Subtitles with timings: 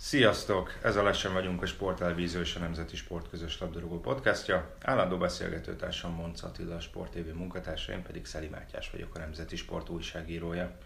[0.00, 0.78] Sziasztok!
[0.82, 4.74] Ez a Lesen vagyunk a Sporttelevízió és a Nemzeti Sport közös labdarúgó podcastja.
[4.82, 9.56] Állandó beszélgetőtársam Monc Attila, a Sport TV munkatársa, én pedig Szeli Mátyás vagyok, a Nemzeti
[9.56, 10.78] Sport újságírója.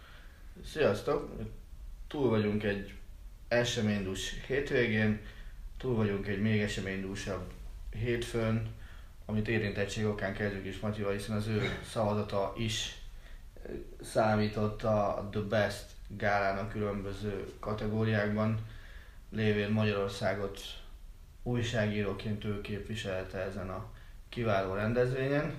[0.65, 1.31] Sziasztok!
[2.07, 2.93] Túl vagyunk egy
[3.47, 5.21] eseménydús hétvégén,
[5.77, 7.51] túl vagyunk egy még eseménydúsabb
[7.89, 8.73] hétfőn,
[9.25, 12.95] amit érintettség okán kezdjük is Matyival, hiszen az ő szavazata is
[13.65, 18.59] eh, számított a The Best gálának különböző kategóriákban,
[19.33, 20.59] lévén Magyarországot
[21.43, 23.85] újságíróként ő képviselte ezen a
[24.29, 25.57] kiváló rendezvényen.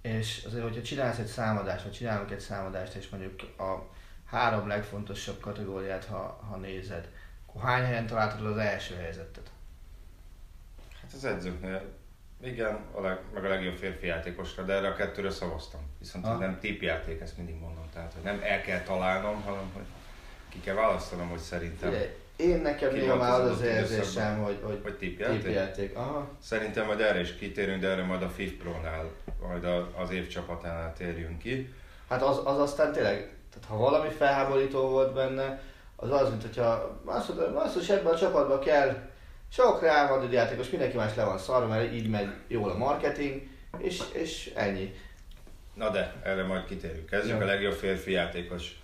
[0.00, 3.90] És azért, hogyha csinálsz egy számadást, vagy csinálunk egy számadást, és mondjuk a
[4.24, 7.08] három legfontosabb kategóriát, ha, ha nézed,
[7.46, 9.50] akkor hány helyen találtad az első helyzetet?
[11.00, 12.00] Hát az edzőknél
[12.42, 15.80] igen, a leg, meg a legjobb férfi játékosra, de erre a kettőre szavaztam.
[15.98, 17.88] Viszont ez nem típjáték, ezt mindig mondom.
[17.92, 19.84] Tehát, hogy nem el kell találnom, hanem hogy
[20.48, 21.90] ki kell választanom, hogy szerintem.
[21.90, 22.10] Figyelj,
[22.42, 25.96] én nekem néha már az az érzésem, hogy, hogy Vagy tippjáték?
[25.96, 26.28] Aha.
[26.42, 29.10] Szerintem majd erre is kitérünk, de erre majd a FIF Pro-nál,
[29.42, 29.64] majd
[29.96, 31.74] az év csapatánál térjünk ki.
[32.08, 33.14] Hát az, az aztán tényleg,
[33.52, 35.60] tehát ha valami felháborító volt benne,
[35.96, 38.96] az az, mint hogyha azt mondod, azt hogy ebben a csapatban kell
[39.52, 43.42] sok Real Madrid játékos, mindenki más le van szarva, mert így megy jól a marketing,
[43.78, 44.94] és, és ennyi.
[45.74, 47.06] Na de, erre majd kitérünk.
[47.06, 47.42] Kezdjük Ja.
[47.42, 48.81] a legjobb férfi játékos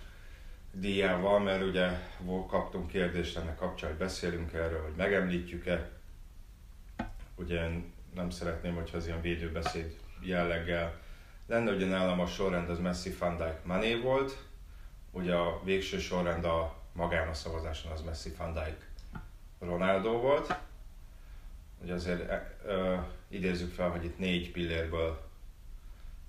[0.73, 1.89] díjával, mert ugye
[2.47, 5.89] kaptunk kérdést ennek kapcsán, hogy beszélünk erről, hogy megemlítjük-e.
[7.35, 10.99] Ugye én nem szeretném, hogyha az ilyen védőbeszéd jelleggel
[11.47, 14.43] lenne, ugye nálam a sorrend az Messi, Van Dijk, Mané volt,
[15.11, 18.87] ugye a végső sorrend a magán a szavazáson az Messi, Van Dijk,
[19.59, 20.57] Ronaldo volt.
[21.81, 22.95] Ugye azért e, ö,
[23.27, 25.21] idézzük fel, hogy itt négy pillérből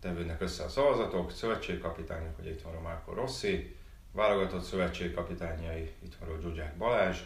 [0.00, 3.76] tevődnek össze a szavazatok, szövetségkapitányok, hogy itt van a Márko Rossi,
[4.12, 7.18] válogatott szövetségkapitányai, itt van a Zsuzsák Balázs,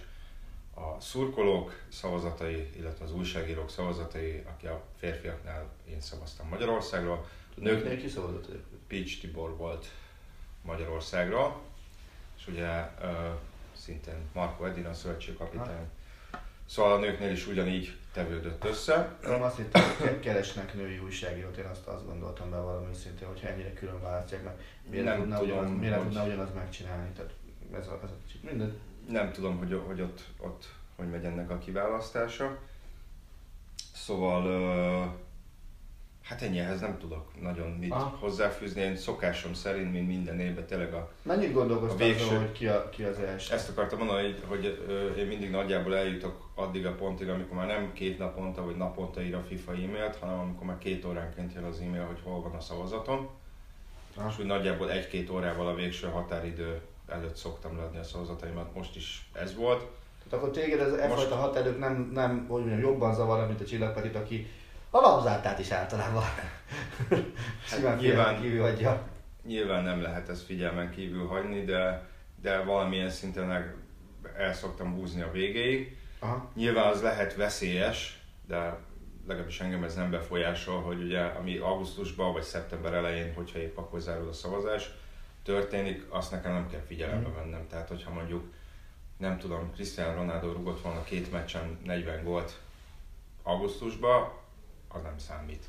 [0.74, 7.98] a szurkolók szavazatai, illetve az újságírók szavazatai, aki a férfiaknál én szavaztam Magyarországról, a Nőknél
[7.98, 8.48] ki szavazott?
[8.86, 9.86] Peach Tibor volt
[10.62, 11.60] Magyarországról,
[12.38, 13.30] és ugye ö,
[13.76, 15.88] szintén Marko Edina szövetségkapitány.
[16.66, 19.16] Szóval a nőknél is ugyanígy tevődött össze.
[19.22, 23.40] Nem azt hittem, hogy keresnek női újságírót, én azt, azt gondoltam be valami szintén, hogy
[23.44, 24.60] ennyire külön választják, mert
[24.90, 27.32] miért Nem tudna, tudom, ugyanaz, miért hogy- tudna ugyanaz megcsinálni, tehát
[27.72, 28.16] ez a, ez a
[28.50, 28.76] minden.
[29.08, 32.58] Nem tudom, hogy, hogy ott, ott hogy megy ennek a kiválasztása.
[33.94, 34.44] Szóval,
[36.24, 38.16] hát ennyi, ehhez nem tudok nagyon mit Aha.
[38.20, 38.80] hozzáfűzni.
[38.80, 42.88] Én szokásom szerint, mint minden évben tényleg a, Mennyit gondolkoztál végső- azon, hogy ki, a,
[42.88, 43.54] ki az első?
[43.54, 47.92] ezt akartam mondani, hogy, hogy én mindig nagyjából eljutok addig a pontig, amikor már nem
[47.92, 51.80] két naponta vagy naponta ír a FIFA e-mailt, hanem amikor már két óránként jön az
[51.80, 53.28] e-mail, hogy hol van a szavazatom.
[54.16, 54.24] Ah.
[54.30, 58.74] És úgy nagyjából egy-két órával a végső határidő előtt szoktam leadni a szavazataimat.
[58.74, 59.78] Most is ez volt.
[60.28, 63.64] Tehát akkor téged ez e fajta határidők nem, nem, hogy mondjam, jobban zavar, mint a
[63.64, 64.46] csillagpetit, aki
[64.94, 66.24] a lapzártát is általában
[67.66, 69.08] simán nyilván- kívül hagyja.
[69.46, 72.08] Nyilván nem lehet ezt figyelmen kívül hagyni, de,
[72.42, 73.74] de valamilyen szinten el,
[74.36, 75.96] el szoktam húzni a végéig.
[76.18, 76.50] Aha.
[76.54, 78.78] Nyilván az lehet veszélyes, de
[79.26, 84.00] legalábbis engem ez nem befolyásol, hogy ugye ami augusztusban vagy szeptember elején, hogyha épp akkor
[84.00, 84.90] zárul a szavazás,
[85.42, 87.66] történik, azt nekem nem kell figyelembe vennem.
[87.68, 88.44] Tehát, hogyha mondjuk,
[89.16, 92.60] nem tudom, Cristiano Ronaldo rugott volna két meccsen 40 gólt
[93.42, 94.42] augusztusban,
[94.94, 95.64] az nem számít.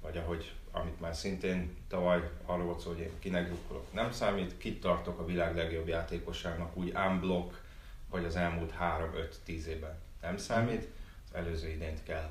[0.00, 4.58] Vagy ahogy, amit már szintén tavaly arról volt szó, hogy én kinek drukkolok, nem számít,
[4.58, 7.62] kit tartok a világ legjobb játékosának úgy unblock,
[8.10, 10.88] vagy az elmúlt 3-5-10 évben nem számít,
[11.28, 12.30] az előző idényt kell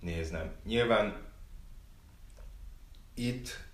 [0.00, 0.54] néznem.
[0.64, 1.16] Nyilván
[3.14, 3.66] itt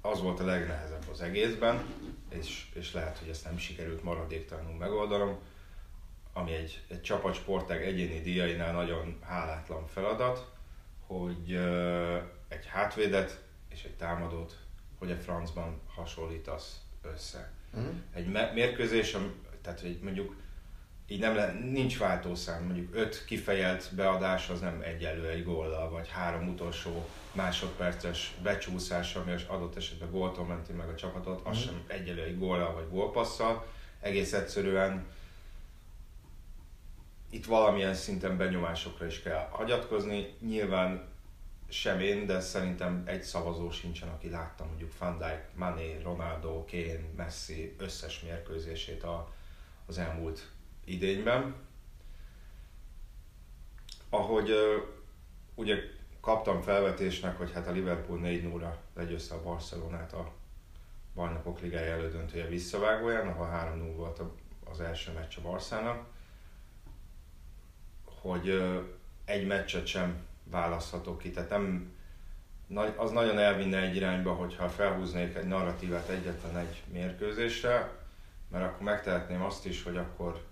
[0.00, 1.84] az volt a legnehezebb az egészben,
[2.28, 5.38] és, és lehet, hogy ezt nem sikerült maradéktalanul megoldanom,
[6.32, 10.51] ami egy, egy csapatsportág egyéni díjainál nagyon hálátlan feladat,
[11.18, 11.54] hogy
[12.48, 14.56] egy hátvédet és egy támadót
[14.98, 17.50] hogy a francban hasonlítasz össze.
[17.74, 17.86] Mhm.
[18.14, 19.16] Egy mérkőzés,
[19.62, 20.36] tehát hogy mondjuk
[21.06, 26.08] így nem le, nincs váltószám, mondjuk öt kifejelt beadás az nem egyenlő egy góllal, vagy
[26.08, 31.66] három utolsó másodperces becsúszás, ami az adott esetben góltól menti meg a csapatot, az Mhm.
[31.66, 33.66] sem egyenlő egy góllal vagy gólpasszal.
[34.00, 35.06] Egész egyszerűen
[37.32, 40.34] itt valamilyen szinten benyomásokra is kell hagyatkozni.
[40.40, 41.08] Nyilván
[41.68, 47.00] sem én, de szerintem egy szavazó sincsen, aki látta mondjuk Van Dijk, Mané, Ronaldo, Kane,
[47.16, 49.32] Messi összes mérkőzését a,
[49.86, 50.50] az elmúlt
[50.84, 51.54] idényben.
[54.08, 54.76] Ahogy ö,
[55.54, 55.76] ugye
[56.20, 60.32] kaptam felvetésnek, hogy hát a Liverpool 4-0-ra legyőzte a Barcelonát a
[61.14, 63.50] bajnokok ligája elődöntője visszavágóján, ahol
[63.90, 64.22] 3-0 volt
[64.70, 66.11] az első meccs a Barszának,
[68.22, 68.62] hogy
[69.24, 71.92] egy meccset sem választhatok ki, tehát nem,
[72.96, 77.90] az nagyon elvinne egy irányba, hogyha felhúznék egy narratívát egyetlen egy mérkőzésre,
[78.50, 80.44] mert akkor megtehetném azt is, hogy akkor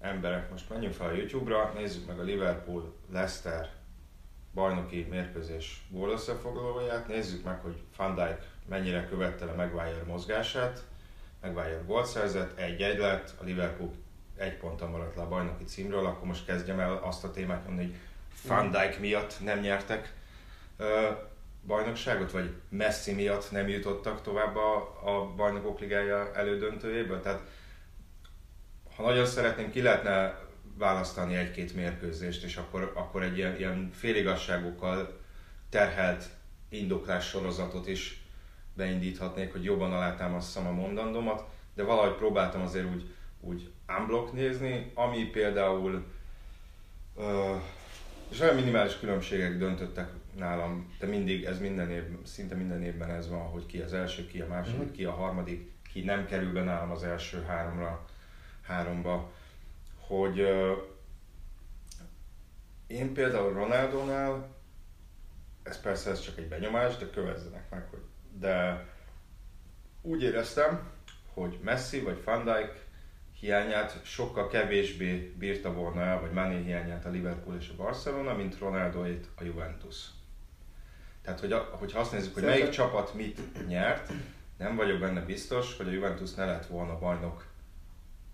[0.00, 3.70] emberek, most menjünk fel a YouTube-ra, nézzük meg a Liverpool-Leicester
[4.54, 10.84] bajnoki mérkőzés gól összefoglalóját, nézzük meg, hogy Van Dijk mennyire követte le Maguire mozgását,
[11.42, 13.92] Maguire gólt szerzett, egy-egy lett, a Liverpool
[14.36, 17.86] egy ponttal maradt le a bajnoki címről, akkor most kezdjem el azt a témát mondani,
[17.86, 17.96] hogy
[18.46, 20.14] Van Dijk miatt nem nyertek
[21.66, 27.20] bajnokságot, vagy Messi miatt nem jutottak tovább a, a bajnokok ligája elődöntőjébe.
[27.20, 27.40] Tehát
[28.96, 30.38] ha nagyon szeretném, ki lehetne
[30.78, 35.20] választani egy-két mérkőzést, és akkor, akkor egy ilyen, ilyen féligasságokkal
[35.70, 36.28] terhelt
[36.68, 38.22] indoklás sorozatot is
[38.74, 41.44] beindíthatnék, hogy jobban alátámasztam a mondandomat,
[41.74, 46.04] de valahogy próbáltam azért úgy, úgy unblock nézni, ami például
[47.16, 47.54] ö,
[48.28, 53.28] és olyan minimális különbségek döntöttek nálam, de mindig ez minden év, szinte minden évben ez
[53.28, 54.92] van, hogy ki az első, ki a második, Mhm.
[54.92, 58.06] ki a harmadik, ki nem kerül be nálam az első háromra,
[58.62, 59.32] háromba,
[59.98, 60.72] hogy ö,
[62.86, 64.48] én például Ronaldonál,
[65.62, 68.02] ez persze ez csak egy benyomás, de kövezzenek meg, hogy
[68.38, 68.86] de
[70.02, 70.90] úgy éreztem,
[71.34, 72.81] hogy Messi vagy Van Dijk
[73.42, 78.58] hiányát sokkal kevésbé bírta volna el, vagy Mané hiányát a Liverpool és a Barcelona, mint
[78.58, 79.96] Ronaldoét a Juventus.
[81.22, 84.12] Tehát, hogy a, hogyha azt nézzük, hogy melyik csapat mit nyert,
[84.58, 87.46] nem vagyok benne biztos, hogy a Juventus ne lett volna bajnok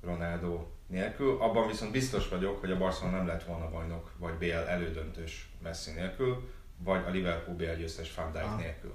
[0.02, 1.36] Ronaldo nélkül.
[1.40, 5.90] Abban viszont biztos vagyok, hogy a Barcelona nem lett volna bajnok, vagy BL elődöntős Messi
[5.90, 8.58] nélkül, vagy a Liverpool BL győztes Van Dijk Ah.
[8.58, 8.94] nélkül.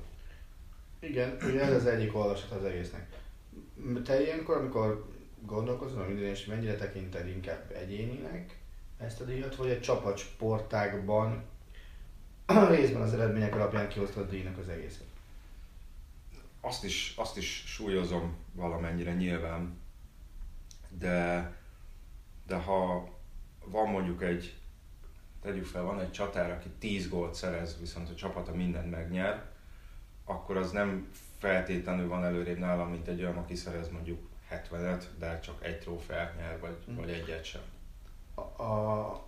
[0.99, 3.07] Igen, ugye ez az egyik olvasat az egésznek.
[4.03, 5.12] Te ilyenkor, amikor
[5.45, 8.57] gondolkozol minden, és mennyire tekinted inkább egyéninek
[8.97, 11.43] ezt a díjat, vagy egy csapatsportágban
[12.75, 15.13] részben az eredmények alapján a díjnak az egészet?
[16.65, 19.77] azt is, azt is súlyozom valamennyire nyilván,
[20.89, 21.51] de,
[22.47, 23.09] de ha
[23.65, 24.57] van mondjuk egy,
[25.41, 29.45] tegyük fel, van egy csatár, aki 10 gólt szerez, viszont a csapata mindent megnyer,
[30.25, 35.39] akkor az nem feltétlenül van előrébb nálam, mint egy olyan, aki szerez mondjuk 70-et, de
[35.39, 36.95] csak egy trófeát nyer, vagy, Mm.
[36.95, 37.61] vagy egyet sem.
[38.35, 39.27] A, a,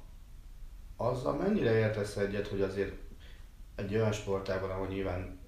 [0.95, 2.93] azzal mennyire értesz egyet, hogy azért
[3.75, 5.39] egy olyan sportában, ahol nyilván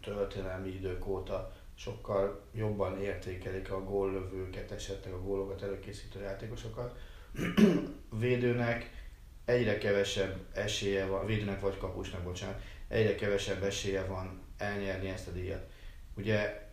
[0.00, 6.98] történelmi idők óta sokkal jobban értékelik a góllövőket, esetleg a gólokat előkészítő játékosokat,
[8.20, 8.90] védőnek
[9.44, 15.30] egyre kevesebb esélye van, védőnek vagy kapusnak, bocsánat, egyre kevesebb esélye van elnyerni ezt a
[15.30, 15.70] díjat.
[16.16, 16.63] Ugye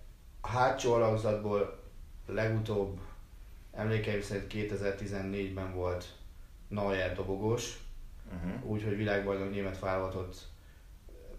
[0.41, 1.79] a hátsó alakzatból
[2.25, 2.99] legutóbb
[3.71, 6.15] emlékeim szerint 2014-ben volt
[6.67, 7.79] Neuer dobogós,
[8.33, 8.65] Uh-huh.
[8.71, 10.47] úgyhogy világbajnok német válogatott,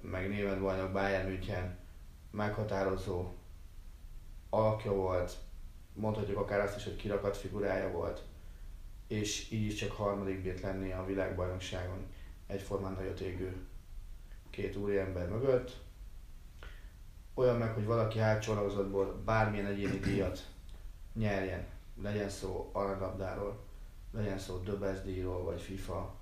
[0.01, 1.79] meg német bajnok Bayern München
[2.31, 3.33] meghatározó
[4.51, 5.37] alakja volt,
[5.93, 8.23] mondhatjuk akár azt is, hogy kirakat figurája volt,
[9.07, 12.07] és így is csak harmadik bírt lenni a világbajnokságon
[12.47, 13.57] egyformán nagyot égő
[14.51, 15.81] két úriember mögött.
[17.43, 20.47] Olyan meg, hogy valaki hátsó alakzatból bármilyen egyéni díjat
[21.15, 21.65] nyerjen,
[22.03, 23.59] legyen szó aranylabdáról,
[24.13, 26.15] legyen szó Döbezdíjról, vagy FIFA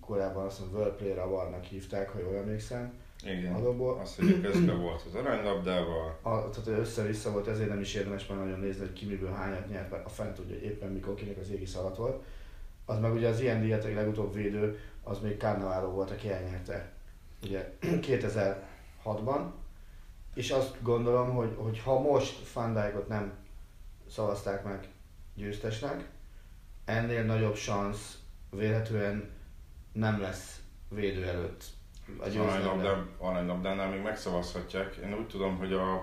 [0.00, 2.92] korábban azt mondom, World Player Awardnak hívták, ha jól emlékszem.
[3.24, 3.54] Igen.
[3.54, 8.26] Alapból Azt, hogy közben volt az aranylabdával, a, tehát össze-vissza volt, ezért nem is érdemes
[8.26, 11.38] már nagyon nézni, hogy ki miből hányat nyert, mert a fent tudja, éppen mikor kinek
[11.38, 12.22] az égi alatt volt.
[12.84, 16.92] Az meg ugye az ilyen díjat, a legutóbb védő, az még Cannavaro volt, aki elnyerte.
[17.42, 17.76] Ugye
[18.06, 19.42] 2006-ban.
[20.40, 23.32] És azt gondolom, hogy, hogy ha most Van Dijkot nem
[24.10, 24.88] szavazták meg
[25.34, 26.08] győztesnek,
[26.84, 28.18] ennél nagyobb szansz
[28.50, 29.30] vélhetően
[29.92, 31.64] nem lesz védő előtt
[33.18, 34.94] aranylabdánál még megszavazhatják.
[34.94, 35.94] Én úgy tudom, hogy a,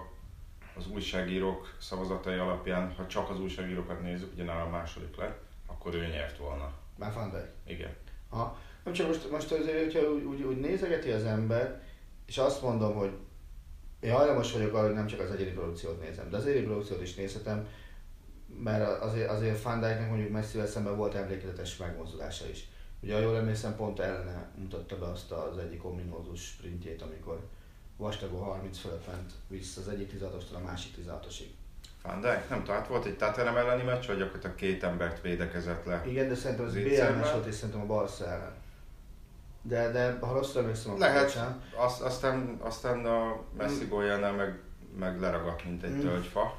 [0.75, 5.95] az újságírók szavazatai alapján, ha csak az újságírókat nézzük, ugye nála a második lett, akkor
[5.95, 6.71] ő nyert volna.
[6.95, 7.77] Már Van Dijk.
[7.77, 7.95] Igen.
[8.29, 8.57] Aha.
[8.83, 11.83] Nem csak most, most azért, hogyha úgy, úgy, úgy nézegeti az ember,
[12.25, 13.11] és azt mondom, hogy
[14.07, 17.01] én hajlamos vagyok arra, hogy nem csak az egyéni produkciót nézem, de az egyéni produkciót
[17.01, 17.67] is nézhetem,
[18.63, 22.67] mert azért, azért Van Dijknek mondjuk messzivel szemben volt emlékezetes megmozdulása is.
[22.99, 27.39] Ugye, ha jól emlékszem, pont ellene mutatta be azt az egyik ominózus sprintjét, amikor
[27.97, 31.47] vastagó 30 fölött ment vissza az egyik 16-ostól a másik 16-osig.
[32.03, 35.85] Van Dijk, nem tudom, hát volt egy Tottenham elleni meccs, vagy gyakorlatilag két embert védekezett
[35.85, 36.03] le.
[36.07, 38.53] Igen, de szerintem Az BL meccs volt, és szerintem a Barca ellen.
[39.67, 41.63] De, de ha rosszul emlékszem, akkor Lehet, bocsánat.
[41.75, 44.59] azt, aztán, aztán a Messi góljánál meg,
[44.97, 45.99] meg leragadt, mint egy Mm.
[45.99, 46.55] tölgyfa.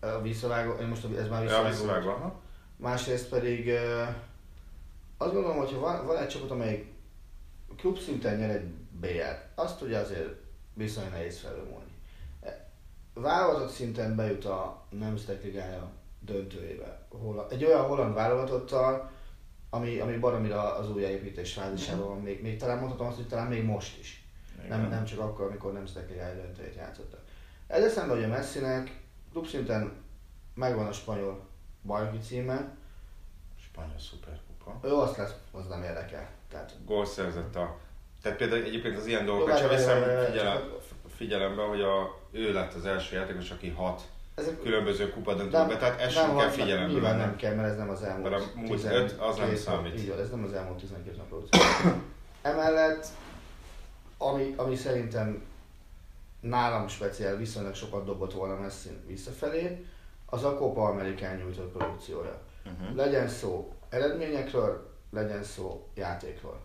[0.00, 1.68] A visszavágó, én most ez már Ja, visszavágó.
[1.68, 2.10] visszavágva.
[2.12, 2.34] aha.
[2.76, 3.70] Másrészt pedig
[5.18, 6.92] azt gondolom, hogy ha van, van egy csapat, amelyik
[7.76, 8.66] klub szinten nyer egy
[9.00, 10.28] BL, azt ugye azért
[10.72, 11.92] viszonylag nehéz felülmúlni.
[12.42, 12.68] E,
[13.14, 16.98] Válogatott szinten bejut a Nemzetek Ligája döntőjébe.
[17.22, 19.10] Hol, egy olyan holland válogatottal,
[19.74, 22.20] ami, ami baromira az újjáépítés fázisában van.
[22.20, 24.24] Még, még talán mondhatom azt, hogy talán még most is.
[24.68, 24.90] Nem, Igen.
[24.90, 27.20] nem csak akkor, amikor Nemzetek Ligája döntőjét játszottak.
[27.66, 29.00] Ez eszembe, hogy a Messinek
[29.32, 29.92] klub szinten
[30.54, 31.46] megvan a spanyol
[31.82, 32.74] bajnoki címe,
[33.60, 34.88] Spanyol szuperkupa.
[34.88, 36.28] ő azt lesz, az nem érdekel.
[36.50, 37.76] Tehát Gól szerzett a...
[38.22, 40.82] Tehát például egyébként az ilyen dolgokat sem várj, veszem csak-
[41.16, 44.02] figyelembe, hogy a, ő lett az első játékos, aki hat
[44.34, 47.26] ezek különböző kupadöntőbe, tehát ezt sem kell figyelembe Nyilván venni.
[47.26, 49.98] nem kell, mert ez nem az elmúlt Mert a múlt 12 öt, az nem számít.
[49.98, 51.60] Így van, ez nem az elmúlt 12 nap produkció.
[52.42, 53.06] Emellett,
[54.18, 55.42] ami, ami szerintem
[56.40, 59.84] nálam speciál viszonylag sokat dobott volna Messi visszafelé,
[60.26, 62.40] az a Copa Amerikán nyújtott produkciója.
[62.64, 62.96] Uh-huh.
[62.96, 66.60] Legyen szó eredményekről, legyen szó játékról.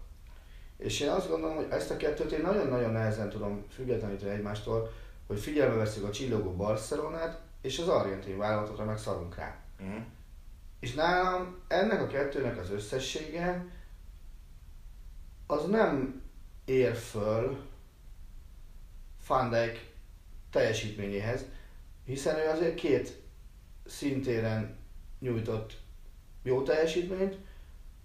[0.77, 4.91] És én azt gondolom, hogy ezt a kettőt én nagyon-nagyon nehezen tudom függetleníteni egymástól,
[5.27, 9.57] hogy figyelme veszük a csillogó Barcelonát, és az argentin válogatotra meg szarunk rá.
[9.79, 10.03] Uh-huh.
[10.79, 13.65] És nálam ennek a kettőnek az összessége
[15.47, 16.21] az nem
[16.65, 17.57] ér föl
[19.27, 19.91] Van Dijk
[20.51, 21.45] teljesítményéhez,
[22.05, 23.21] hiszen ő azért két
[23.85, 24.77] szintéren
[25.19, 25.77] nyújtott
[26.43, 27.37] jó teljesítményt,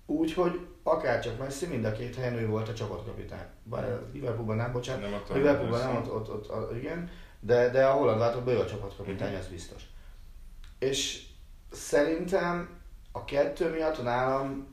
[0.06, 3.46] úgyhogy akárcsak Messi, mind a két helyen ő volt a csapatkapitány.
[3.62, 7.10] Bár a Liverpoolban nem, bocsánat, Nem Liverpoolban nem, ott, ott, ott, igen,
[7.44, 9.38] de, de a holland váltóban ő a csapatkapitány, Mhm.
[9.38, 9.82] ez biztos.
[10.78, 11.22] És
[11.72, 12.68] szerintem
[13.12, 14.72] a kettő miatt nálam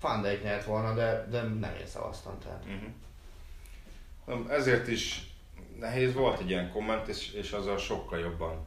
[0.00, 2.38] Van Dijk nyert volna, de, de nem én szavaztam.
[2.38, 2.64] Tehát.
[4.26, 4.52] Uh-huh.
[4.52, 5.32] Ezért is
[5.78, 8.66] nehéz volt egy ilyen komment, és, és azzal sokkal jobban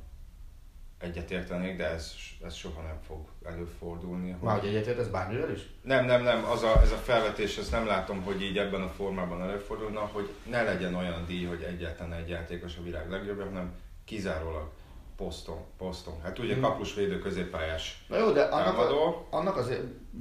[1.01, 2.13] egyetértenék, de ez,
[2.45, 4.35] ez soha nem fog előfordulni.
[4.41, 5.59] Már hogy egyetért ez bármivel is?
[5.81, 8.87] Nem, nem, nem, az a, ez a felvetés, ezt nem látom, hogy így ebben a
[8.89, 13.73] formában előfordulna, hogy ne legyen olyan díj, hogy egyáltalán egy játékos a világ legjobbja, hanem
[14.05, 14.69] kizárólag
[15.17, 16.21] poszton, poszton.
[16.23, 16.61] Hát ugye Mhm.
[16.63, 19.71] kapusvédő középpályás Na jó, de annak, a, annak az,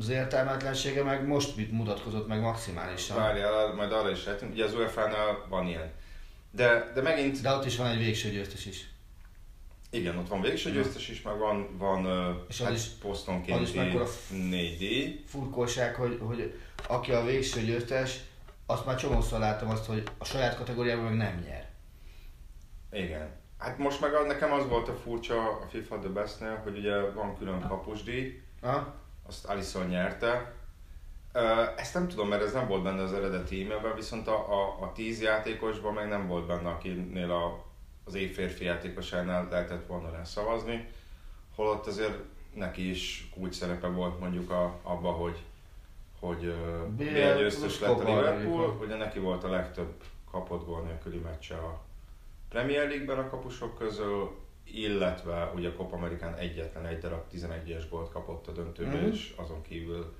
[0.00, 3.16] az értelmetlensége meg most mutatkozott meg maximálisan.
[3.16, 4.52] Várjál, majd arra is lehetünk.
[4.52, 5.90] Ugye az UEFA-nál van ilyen.
[6.50, 8.88] De, de megint, De ott is van egy végső győztes is.
[9.90, 12.06] Igen, ott van végső győztes is, meg van, van
[12.48, 15.24] És hát is- az posztonkénti is mekkora f- négy díj.
[15.26, 18.20] Furkóság, hogy, hogy aki a végső győztes,
[18.66, 21.68] azt már csomószor láttam azt, hogy a saját kategóriában meg nem nyer.
[22.92, 23.30] Igen.
[23.58, 27.36] Hát most meg nekem az volt a furcsa a FIFA The Bestnél, hogy ugye van
[27.38, 28.94] külön kapusdíj, Ha?
[29.26, 30.52] azt Alisson nyerte.
[31.76, 34.92] Ezt nem tudom, mert ez nem volt benne az eredeti e-mailben, viszont a, a, a
[34.92, 37.64] tíz játékosban meg nem volt benne, akinél a,
[38.10, 40.88] az év férfi játékosánál lehetett volna rá szavazni,
[41.54, 42.18] holott azért
[42.54, 45.38] neki is kulcs szerepe volt mondjuk a, abba, hogy,
[46.20, 46.54] hogy
[46.96, 49.92] BL győztes lett a Liverpool, ugye neki volt a legtöbb
[50.30, 51.80] kapott gól nélküli meccse a
[52.48, 58.12] Premier League-ben a kapusok közül, illetve ugye a Copa Amerikán egyetlen egy darab 11-es gólt
[58.12, 59.10] kapott a döntőben, Mhm.
[59.10, 60.14] és azon kívül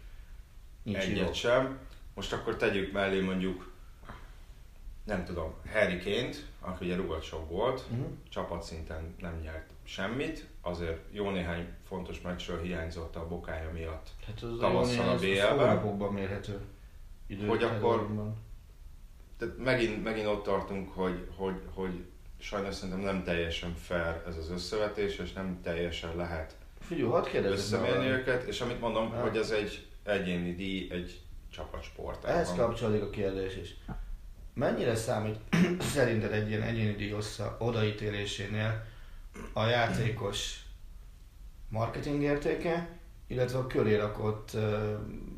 [0.83, 1.33] Nincs egyet jó.
[1.33, 1.79] sem.
[2.15, 3.70] Most akkor tegyük mellé mondjuk,
[5.11, 8.00] nem tudom, Harry Kane-t, aki ugye rugott sok gólt, Mhm.
[8.29, 14.09] csapatszinten nem nyert semmit, azért jó néhány fontos meccsről hiányzott a bokája miatt.
[14.26, 16.12] Hát az Tavasszal a BL-ben.
[16.12, 16.61] mérhető.
[17.26, 18.09] Idő Hogy akkor-.
[19.38, 22.05] Tehát megint, megint ott tartunk, hogy, hogy, hogy
[22.38, 28.07] sajnos szerintem nem teljesen fair ez az összevetés, és nem teljesen lehet Figyelj, hadd összemérni
[28.09, 29.21] meg őket, és amit mondom, Ja.
[29.21, 32.31] hogy ez egy egyéni díj, egy csapatsportában.
[32.31, 33.76] Ehhez kapcsolódik a kérdés is.
[34.61, 35.38] Mennyire számít
[35.95, 37.14] szerinted egy ilyen egyéni díj
[37.59, 38.85] odaítélésénél
[39.52, 40.62] a játékos
[41.69, 42.88] marketing értéke,
[43.26, 44.62] illetve a köré rakott uh,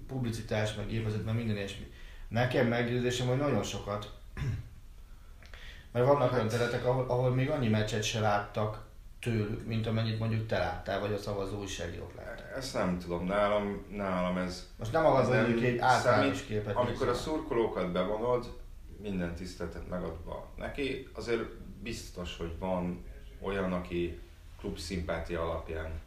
[0.07, 1.93] publicitás, meg évezet, meg minden ilyesmi.
[2.29, 4.11] Nekem meggyőződésem, hogy nagyon sokat.
[5.93, 8.85] Mert vannak olyan területek, ahol, ahol még annyi meccset se láttak
[9.21, 12.57] tőlük, mint amennyit mondjuk te láttál, vagy a szavazó újságírók látták.
[12.57, 14.69] Ezt nem tudom, nálam, nálam ez...
[14.79, 16.47] Most nem nem mondjuk egy általános számít.
[16.47, 16.77] képet.
[16.77, 18.61] Amikor a szurkolókat bevonod,
[19.03, 21.43] minden tiszteletet megadva neki, azért
[21.83, 23.05] biztos, hogy van
[23.41, 24.21] olyan, aki
[24.59, 26.01] klub szimpátia alapján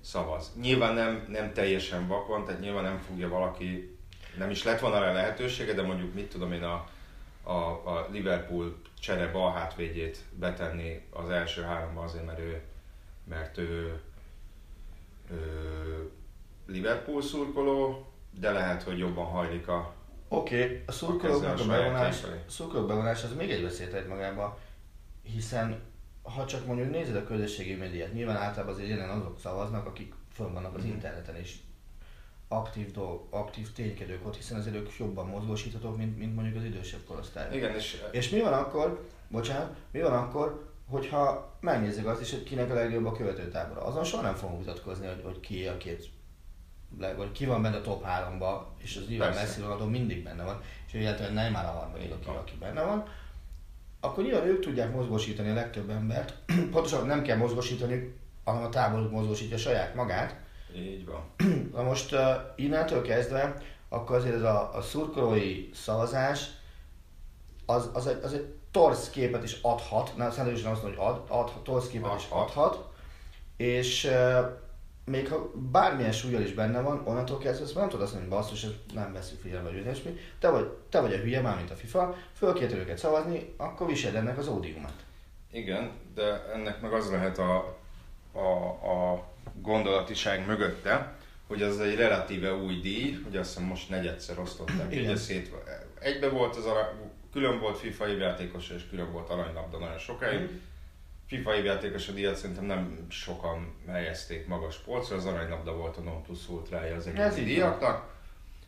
[0.00, 0.52] szavaz.
[0.60, 3.98] Nyilván nem, nem teljesen vakon, tehát nyilván nem fogja valaki,
[4.38, 6.88] nem is lett volna rá lehetősége, de mondjuk mit tudom én a,
[7.42, 7.52] a,
[7.84, 12.62] a Liverpool csere bal hátvédjét betenni az első háromba azért, mert ő,
[13.24, 14.00] mert ő,
[15.30, 16.10] ő
[16.66, 18.06] Liverpool szurkoló,
[18.40, 19.95] de lehet, hogy jobban hajlik a
[20.28, 24.58] Oké, okay, a szurkolóknak a bevonás, szurkolók bevonás az még egy veszélyt rejt magába,
[25.22, 25.80] hiszen
[26.22, 30.52] ha csak mondjuk nézed a közösségi médiát, nyilván általában azért jelen azok szavaznak, akik fönn
[30.52, 30.92] vannak az Mhm.
[30.92, 31.56] interneten és
[32.48, 37.00] aktív, dolg, aktív ténykedők ott, hiszen azért ők jobban mozgósíthatók, mint, mint mondjuk az idősebb
[37.06, 37.56] korosztály.
[37.56, 42.42] Igen, és És mi van akkor, bocsánat, mi van akkor, hogyha megnézzük azt is, hogy
[42.42, 43.80] kinek a legjobb a követőtábora.
[43.84, 46.08] Azon soha nem fogunk vitatkozni, hogy, hogy ki a két
[47.16, 49.34] vagy ki van benne a top 3-ba, és az nyilván.
[49.34, 53.04] Messi Ronaldo mindig benne van, és egyáltalán Neymar a harmadik, aki, aki benne van,
[54.00, 56.34] akkor nyilván ők tudják mozgósítani a legtöbb embert.
[56.72, 58.14] Pontosan nem kell mozgósítani,
[58.44, 60.36] hanem a táboruk mozgósítja saját magát.
[60.76, 61.22] így van.
[61.74, 62.20] Na most uh,
[62.56, 66.46] innentől kezdve, akkor azért ez a, a szurkolói szavazás,
[67.66, 71.22] az, az, egy, az egy torsz képet is adhat, nem szerintem azt mondom, hogy ad,
[71.28, 72.48] adhat, torsz képet is Adhat.
[72.48, 72.88] adhat,
[73.56, 74.64] és uh,
[75.10, 78.42] még ha bármilyen súlyjal is benne van, onnantól kezdve már nem tudod azt mondani, hogy
[78.42, 80.18] basszus, ezt nem veszük figyelembe, vagy ilyesmi.
[80.38, 84.14] Te vagy, te vagy a hülye, már mint a FIFA, fölkérted őket szavazni, akkor viseld
[84.14, 85.04] ennek az ódiumát.
[85.52, 87.78] Igen, de ennek meg az lehet a,
[88.32, 91.14] a, a gondolatiság mögötte,
[91.46, 94.92] hogy az egy relatíve új díj, hogy azt hiszem most negyedszer osztották.
[94.92, 95.04] Igen.
[95.04, 95.50] Ugye szét,
[95.98, 96.86] egybe volt az arany,
[97.32, 100.40] külön volt FIFA évjátékos és külön volt aranylabda nagyon sokáig.
[100.40, 100.54] Mhm.
[101.26, 106.22] FIFA évjátékos a díjat szerintem nem sokan helyezték magas polcra, az aranylabda volt a non
[106.22, 108.14] plus ultrája az Ez egész így díjaknak.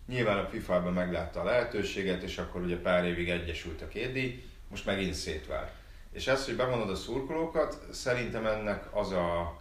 [0.06, 4.44] Nyilván a FIFA-ban meglátta a lehetőséget, és akkor ugye pár évig egyesült a két díj,
[4.68, 5.70] most megint szétvált.
[6.12, 9.60] És ez, hogy bevonod a szurkolókat, szerintem ennek az a,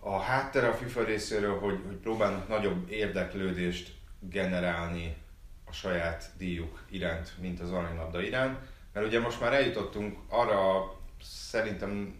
[0.00, 5.16] a háttere a FIFA részéről, hogy, hogy próbálnak nagyobb érdeklődést generálni
[5.64, 8.58] a saját díjuk iránt, mint az aranylabda iránt.
[8.92, 12.14] Mert ugye most már eljutottunk arra a szerintem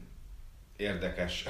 [0.76, 1.44] érdekes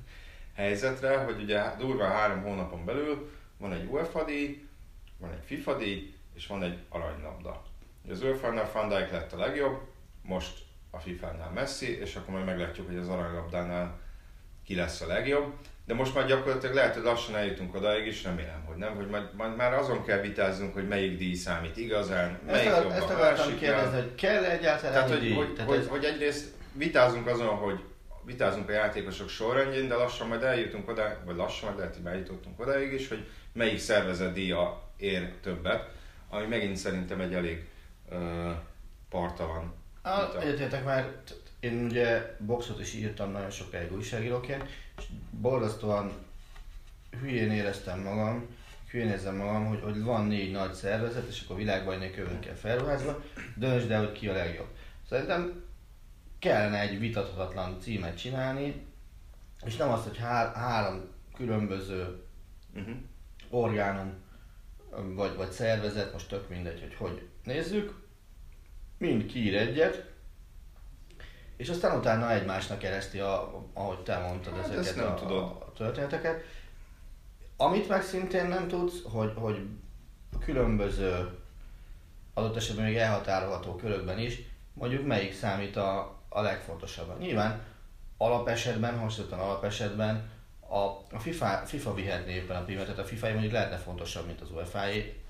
[0.54, 4.68] helyzetre, hogy ugye durván három hónapon belül van egy UEFA díj,
[5.18, 7.62] van egy FIFA díj, és van egy aranylabda.
[8.10, 9.80] Az UEFA-nál Van Dijk lett a legjobb,
[10.22, 10.58] most
[10.90, 13.98] a FIFA-nál Messi, és akkor majd meglátjuk, hogy az aranylabdánál
[14.64, 15.52] ki lesz a legjobb.
[15.86, 19.34] De most már gyakorlatilag lehet, hogy lassan eljutunk odaig, és remélem, hogy nem, hogy majd,
[19.34, 23.04] majd már azon kell vitáznunk, hogy melyik díj számít igazán, Ezt, melyik jobb ezt a
[23.04, 23.58] akartam másiknál.
[23.58, 25.32] kérdezni, hogy kell egyáltalán Tehát, hogy, díj?
[25.34, 27.80] hogy, Tehát hogy, ez- hogy egyrészt vitázunk azon, hogy
[28.24, 32.60] vitázunk a játékosok sorrendjén, de lassan majd eljutunk oda, vagy lassan, majd lehet, hogy eljutottunk
[32.60, 35.90] odáig is, hogy melyik szervezet díja ér többet,
[36.28, 37.68] ami megint szerintem egy elég
[38.10, 38.50] uh,
[39.08, 40.40] partalan Ah, vita.
[40.40, 44.64] Egyetértek már, t- én ugye boxot is írtam nagyon sokáig újságíróként,
[44.98, 46.12] és borzasztóan
[47.20, 48.46] hülyén éreztem magam,
[48.90, 53.22] hülyén érzem magam, hogy, hogy van négy nagy szervezet, és akkor világbajnok kövőkkel felruházva,
[53.54, 54.68] döntsd el, hogy ki a legjobb.
[55.08, 55.62] Szerintem
[56.40, 58.86] kellene egy vitathatatlan címet csinálni,
[59.64, 62.22] és nem azt, hogy há- három különböző
[62.76, 62.96] Uh-huh.
[63.48, 64.12] orgánum,
[65.14, 68.06] vagy, vagy szervezet, most tök mindegy, hogy hogy nézzük,
[68.98, 70.10] mind kiír egyet,
[71.56, 75.42] és aztán utána egymásnak ereszti, a, ahogy te mondtad Hát ezeket nem a, tudod.
[75.42, 76.42] a történeteket.
[77.56, 79.66] Amit meg szintén nem tudsz, hogy, hogy
[80.40, 81.38] különböző
[82.34, 84.38] adott esetben még elhatárolható körökben is,
[84.72, 87.18] mondjuk melyik számít a, a legfontosabban.
[87.18, 87.62] Nyilván
[88.16, 90.30] alapesetben, hasonlóan alapesetben
[90.68, 90.76] a,
[91.14, 94.50] a FIFA, FIFA vihetné éppen a primet, tehát a FIFA mondjuk lehetne fontosabb, mint az
[94.50, 94.78] uefa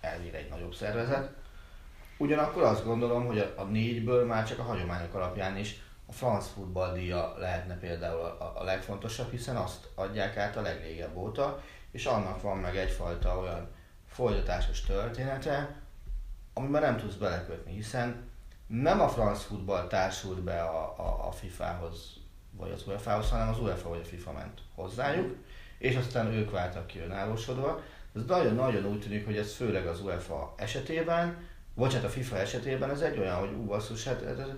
[0.01, 1.31] elvére egy nagyobb szervezet.
[2.19, 6.49] Ugyanakkor azt gondolom, hogy a, a négyből már csak a hagyományok alapján is a France
[6.55, 12.07] Football díja lehetne például a, a legfontosabb, hiszen azt adják át a legrégebb óta, és
[12.07, 13.69] annak van meg egyfajta olyan
[14.07, 15.77] folytatásos története,
[16.55, 18.30] amiben nem tudsz belekötni, hiszen
[18.71, 22.17] nem a France Football társult be a, a, a FIFA-hoz,
[22.51, 25.37] vagy az UEFA-hoz, hanem az UEFA vagy a FIFA ment hozzájuk,
[25.79, 27.83] és aztán ők váltak ki önállósodva.
[28.15, 32.91] Ez nagyon-nagyon úgy tűnik, hogy ez főleg az UEFA esetében, vagy hát a FIFA esetében
[32.91, 34.49] ez egy olyan, hogy ú, basszus, hát ez, ez,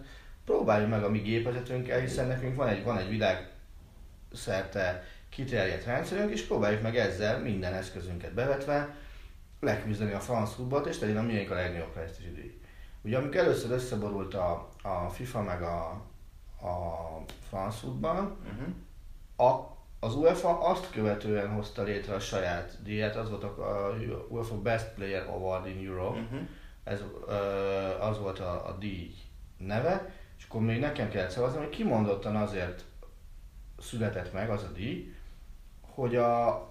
[0.45, 3.51] próbáljuk meg a mi gépezetünkkel, hiszen nekünk van egy, van egy világ
[4.33, 8.95] szerte kiterjedt rendszerünk, és próbáljuk meg ezzel minden eszközünket bevetve
[9.61, 12.62] leküzdeni a franc futballt, és legyen a miénk a legnagyobb presztízs díj.
[13.05, 15.85] Ugye amikor először összeborult a, a FIFA meg a,
[16.67, 19.51] a franc futball, Uh-huh.
[19.51, 23.95] a, az UEFA azt követően hozta létre a saját díját, az volt a, a
[24.29, 26.41] UEFA Best Player Award in Europe, Uh-huh.
[26.85, 27.03] ez
[28.01, 29.15] az volt a, a díj
[29.57, 32.85] neve, és akkor még nekem kellett szavazni, hogy kimondottan azért
[33.79, 35.15] született meg az a díj,
[35.81, 36.67] hogy a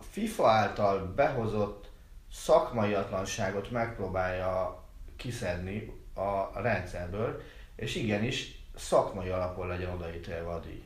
[0.00, 1.90] FIFA által behozott
[2.32, 4.77] szakmaiatlanságot megpróbálja
[5.18, 7.42] kiszedni a rendszerből,
[7.76, 10.82] és igenis szakmai alapon legyen odaítélve a díj.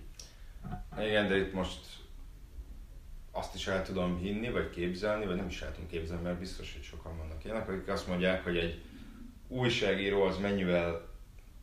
[0.99, 1.81] Igen, de itt most
[3.31, 6.73] azt is el tudom hinni, vagy képzelni, vagy nem is el tudom képzelni, mert biztos,
[6.73, 8.83] hogy sokan vannak ilyenek, akik azt mondják, hogy egy
[9.49, 11.09] újságíró az mennyivel,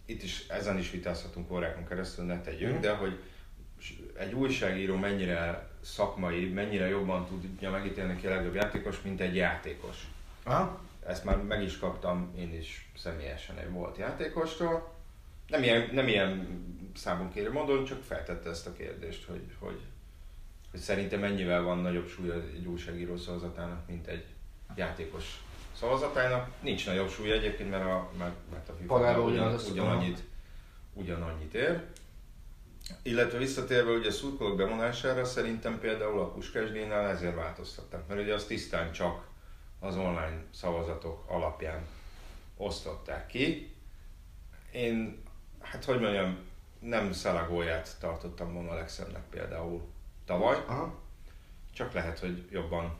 [0.05, 3.19] itt is ezen is vitázhatunk órákon keresztül, ne tegyünk, de hogy
[4.17, 10.08] egy újságíró mennyire szakmai, mennyire jobban tudja megítélni ki a legjobb játékos, mint egy játékos.
[10.43, 10.82] Aha.
[11.10, 14.93] Ezt már meg is kaptam én is személyesen egy volt játékostól.
[15.48, 16.62] Nem ilyen, nem ilyen
[16.95, 19.80] számon kérő módon, csak feltette ezt a kérdést, hogy, hogy,
[20.72, 24.26] hogy szerintem mennyivel van nagyobb súlya egy újságíró szavazatának, mint egy
[24.76, 25.43] játékos
[25.74, 26.50] szavazatának.
[26.62, 30.24] Nincs nagyobb súlya egyébként, mert a, mert, mert a FIFA ugyan, ugyanannyit,
[30.93, 31.84] ugyanannyit ér.
[33.02, 38.34] Illetve visszatérve ugye a szurkolók bevonására, szerintem például a Puskás díjnál ezért változtatták, mert ugye
[38.34, 39.29] az tisztán csak
[39.80, 41.88] az online szavazatok alapján
[42.58, 43.76] osztották ki.
[44.72, 45.24] Én,
[45.60, 46.38] hát hogy mondjam,
[46.80, 49.82] nem Szalagóját tartottam volna a legszebbnek például
[50.26, 50.94] tavaly, Aha.
[51.74, 52.98] csak lehet, hogy jobban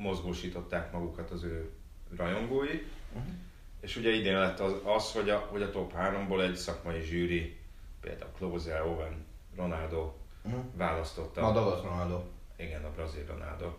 [0.00, 1.70] mozgósították magukat az ő
[2.16, 2.82] rajongói.
[3.12, 3.32] Uh-huh.
[3.80, 7.58] És ugye idén lett az, az hogy, a, hogy a top 3-ból egy szakmai zsűri,
[8.00, 10.12] például Klose, Owen, Ronaldo
[10.44, 10.64] Uh-huh.
[10.74, 11.46] választotta.
[11.46, 12.22] A Dagasz Ronaldo.
[12.56, 13.74] igen, a brazil Ronaldo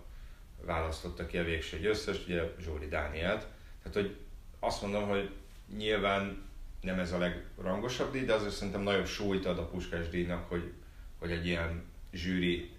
[0.66, 3.48] választotta ki a végső győztest, ugye Zsóri Dánielt.
[3.84, 4.18] Tehát, hogy
[4.60, 5.30] azt mondom, hogy
[5.78, 6.50] nyilván
[6.82, 10.72] nem ez a legrangosabb díj, de azért szerintem nagyobb súlyt ad a Puskás díjnak, hogy,
[11.20, 12.72] hogy egy ilyen zsűri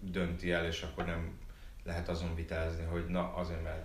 [0.00, 1.38] dönti el, és akkor nem
[1.84, 3.84] lehet azon vitázni, hogy na azért, mert,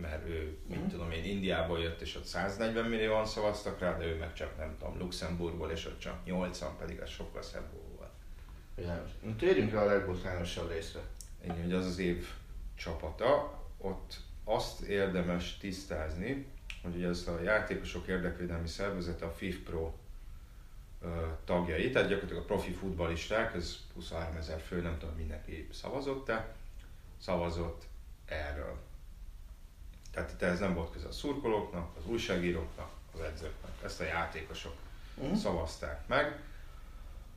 [0.00, 4.16] mert ő, mit tudom én, Indiából jött, és ott 140 millióan szavaztak rá, de ő
[4.18, 7.90] meg csak nem tudom, Luxemburgból, és ott csak 80, pedig az sokkal szebb volt.
[8.74, 9.10] Világos.
[9.38, 11.00] Térjünk rá a legbotrányosabb részre.
[11.44, 12.28] Igen, hogy az az év
[12.80, 16.46] csapata, ott azt érdemes tisztázni,
[16.82, 19.92] hogy ugye ez a játékosok érdekvédelmi szervezete, a FIFPro
[21.44, 26.54] tagjai, tehát gyakorlatilag a profi futballisták, ez 23 ezer fő, nem tudom mindenki szavazott-e,
[27.20, 27.84] szavazott
[28.26, 28.78] erről.
[30.12, 34.74] Tehát itt ez nem volt köze a szurkolóknak, az újságíróknak, az edzőknek, ezt a játékosok
[35.20, 35.34] Mhm.
[35.34, 36.40] szavazták meg.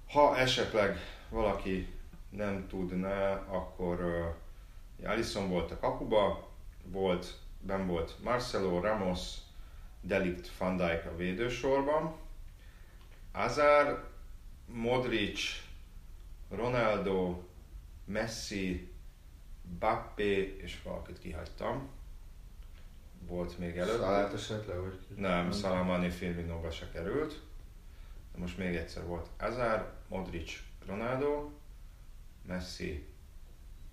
[0.10, 0.98] Ha esetleg
[1.30, 1.94] valaki
[2.30, 4.02] nem tudná, akkor
[5.06, 6.50] Alisson volt a kapuba,
[6.84, 9.38] volt, ben volt Marcelo, Ramos,
[10.02, 12.16] Delict, Van Dijk a védősorban,
[13.32, 14.10] Azar,
[14.66, 15.42] Modric,
[16.50, 17.42] Ronaldo,
[18.06, 18.92] Messi,
[19.80, 21.90] Bappé, és valakit kihagytam.
[23.28, 24.00] Volt még előtt.
[24.00, 25.00] Szalát esetleg, vagy?
[25.16, 27.42] Nem, Salamani Firminóba se került.
[28.34, 31.50] De most még egyszer volt Azar, Modric, Ronaldo,
[32.48, 33.08] Messi,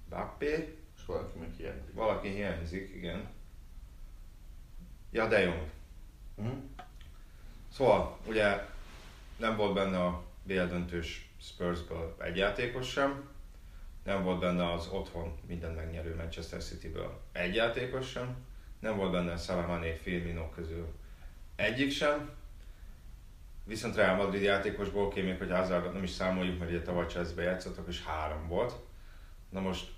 [0.09, 0.80] Bappé,
[1.11, 1.83] valaki meg ilyen.
[1.92, 3.29] valaki hiányzik, igen.
[5.11, 5.68] Ja, De Jong.
[6.35, 6.59] Uh-huh.
[7.73, 8.66] Szóval, ugye
[9.37, 13.29] nem volt benne a BL döntős Spursből egy játékos sem,
[14.05, 18.37] nem volt benne az otthon minden megnyerő Manchester Cityből egy játékos sem,
[18.79, 20.94] nem volt benne Salamani Firmino közül
[21.57, 22.31] egyik sem,
[23.64, 27.88] viszont Real Madrid játékosból kémik, hogy Hazardot nem is számoljuk, mert ugye tavaly Chelsea-be játszottak,
[27.88, 28.75] és három volt.
[29.49, 29.92] Na most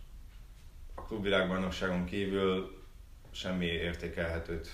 [0.94, 2.82] a klubvilágbajnokságon kívül
[3.30, 4.68] semmi értékelhetőt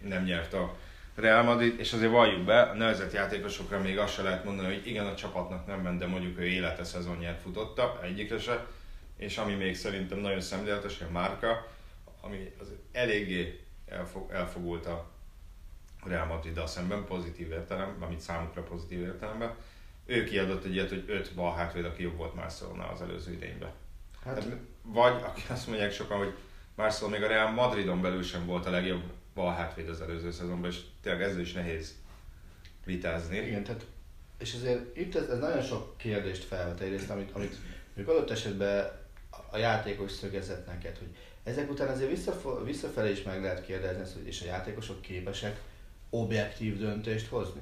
[0.00, 0.76] nem nyert a
[1.14, 4.86] Real Madrid, és azért valljuk be, a nevezett játékosokra még azt se lehet mondani, hogy
[4.86, 8.66] igen, a csapatnak nem ment, de mondjuk ő élete szezonját futotta, egyikre se,
[9.16, 11.66] és ami még szerintem nagyon szemléletes, hogy a márka,
[12.20, 15.10] ami az eléggé elfog, elfogult a
[16.04, 19.54] Real madrid szemben, pozitív értelemben, amit számukra pozitív értelemben.
[20.06, 23.70] Ő kiadott egy ilyet, hogy öt bal hátvéd, aki jobb volt Marcelonál az előző idényben.
[24.24, 26.34] Hát, Hát, vagy, aki azt mondják sokan, hogy
[26.74, 29.02] Marcelo még a Real Madridon belül sem volt a legjobb
[29.34, 31.94] bal hátvéd az előző szezonban, és tényleg ezzel is nehéz
[32.84, 33.36] vitázni.
[33.36, 33.86] igen, tehát
[34.38, 37.56] és azért itt ez, ez nagyon sok kérdést felvet egyrészt, amit, amit
[37.94, 38.90] mondjuk adott esetben
[39.50, 44.26] a játékos szögezett neked, hogy ezek után azért visszafo- visszafelé is meg lehet kérdezni, hogy
[44.26, 45.60] és a játékosok képesek
[46.10, 47.60] objektív döntést hozni.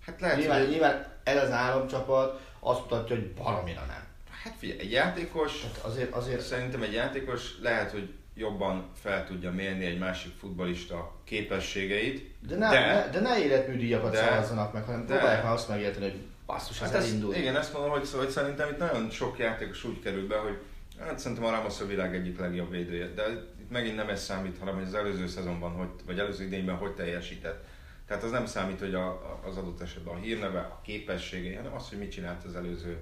[0.00, 0.70] Hát lehet, Nyilván, hogy...
[0.70, 4.06] nyilván ez az államcsapat azt mutatja, hogy baromira nem.
[4.44, 9.50] Hát figyelj, egy játékos, Tehát azért, azért szerintem egy játékos lehet, hogy jobban fel tudja
[9.52, 12.30] mérni egy másik futbalista képességeit.
[12.48, 16.04] De ne, de, ne, de ne életműdíjakat szavazzanak meg, hanem de- próbálják már azt megérteni,
[16.04, 17.36] hogy basszus, ez Hát ezt, elindult.
[17.36, 20.58] igen, ezt mondom, hogy, hogy szerintem itt nagyon sok játékos úgy kerül be, hogy
[20.98, 23.28] hát szerintem a Ramos a világ egyik legjobb védője, de
[23.60, 26.92] itt megint nem ez számít, hanem hogy az előző szezonban, hogy, vagy előző idényben hogy
[26.94, 27.64] teljesített.
[28.06, 31.88] Tehát az nem számít, hogy a- az adott esetben a hírneve, a képességei, hanem az,
[31.88, 32.96] hogy mit csinált az előző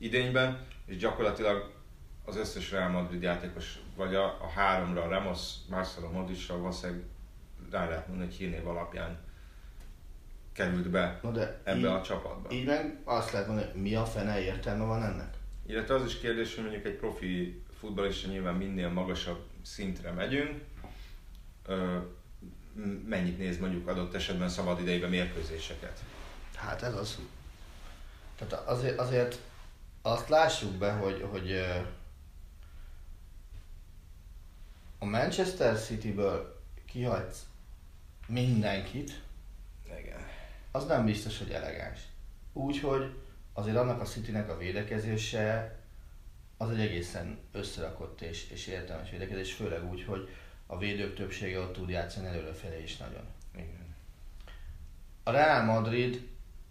[0.00, 1.72] idényben, és gyakorlatilag
[2.24, 7.02] az összes Real Madrid játékos, vagy a, a háromra, Ramos, Marcelo Modricra valószínűleg
[7.70, 9.18] rá lehet mondani, hogy hírnév alapján
[10.52, 12.50] került be Na de ebbe így, a csapatba.
[12.50, 15.34] így meg azt lehet mondani, hogy mi a fene értelme van ennek?
[15.66, 20.62] Illetve az is kérdés, hogy mondjuk egy profi futballista nyilván minél magasabb szintre megyünk,
[21.66, 21.98] ö,
[23.06, 26.00] mennyit néz mondjuk adott esetben szabad idejében mérkőzéseket.
[26.54, 27.18] Hát ez az.
[28.36, 29.38] Tehát azért, azért
[30.02, 31.52] azt lássuk be, hogy, hogy
[34.98, 37.46] a Manchester Cityből kihagysz
[38.26, 39.22] mindenkit,
[39.98, 40.26] Igen.
[40.70, 42.00] az nem biztos, hogy elegáns.
[42.52, 43.14] Úgyhogy
[43.52, 45.78] azért annak a Citynek a védekezése
[46.56, 50.28] az egy egészen összerakott és, és értelmes védekezés, főleg úgy, hogy
[50.66, 53.24] a védők többsége ott tud játszani előrefelé is nagyon.
[53.54, 53.94] Igen.
[55.22, 56.28] A Real Madrid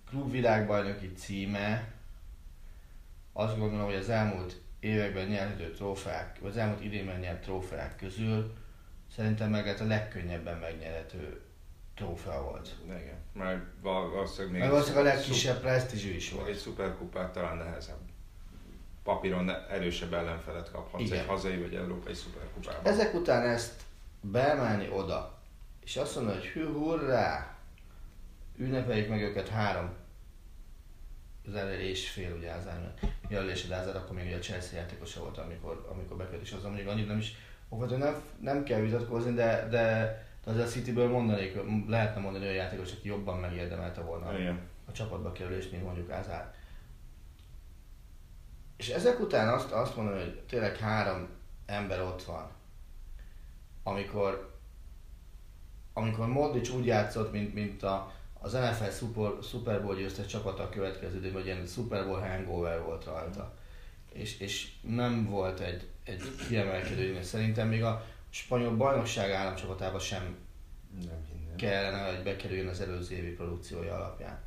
[0.10, 1.92] klubvilágbajnoki címe
[3.34, 8.54] azt gondolom, hogy az elmúlt években nyerhető trófeák, vagy az elmúlt idénben nyert trófeák közül
[9.15, 11.42] szerintem meg hát a legkönnyebben megnyerhető
[11.96, 12.76] trófea volt.
[12.86, 13.18] Igen.
[13.82, 16.58] Val- valószínűleg még Meg valószínűleg a legkisebb presztízsű is Még egy volt.
[16.58, 17.98] szuperkupát talán nehezebb.
[19.04, 21.20] Papíron erősebb ellenfelet kaphatsz Igen.
[21.20, 22.86] egy hazai vagy európai szuperkupában.
[22.94, 23.82] Ezek után ezt
[24.22, 25.39] beemelni oda,
[25.84, 27.58] és azt mondani, hogy hű, hurrá,
[28.58, 29.89] ünnepeljük meg őket három
[31.47, 35.38] zeller és fél ugye az mert jelölési Lázár, akkor még ugye a Chelsea játékosa volt,
[35.38, 37.36] amikor, amikor bekerült, és azon mondjuk annyit nem is,
[37.69, 39.78] óvaton nem, nem kell vitatkozni, de, de,
[40.43, 44.60] de azért a Cityből mondanék, lehetne mondani olyan játékos, aki jobban megérdemelte volna Igen.
[44.86, 46.54] a csapatba kerülést, mint mondjuk Ázár.
[48.78, 51.30] És ezek után azt, azt mondom, hogy tényleg három
[51.65, 52.52] ember ott van,
[53.84, 54.58] amikor,
[55.93, 60.69] amikor Modric úgy játszott, mint, mint a, az NFL Super, Super Bowl győztes csapata a
[60.69, 63.54] következő időben, hogy ilyen Super Bowl hangover volt rajta.
[64.13, 67.21] És, és nem volt egy, egy kiemelkedő, idő.
[67.21, 70.38] szerintem még a spanyol bajnokság államcsapatában sem
[71.06, 71.56] Nem hinném.
[71.56, 74.39] kellene, hogy bekerüljön az előző évi produkciója alapján.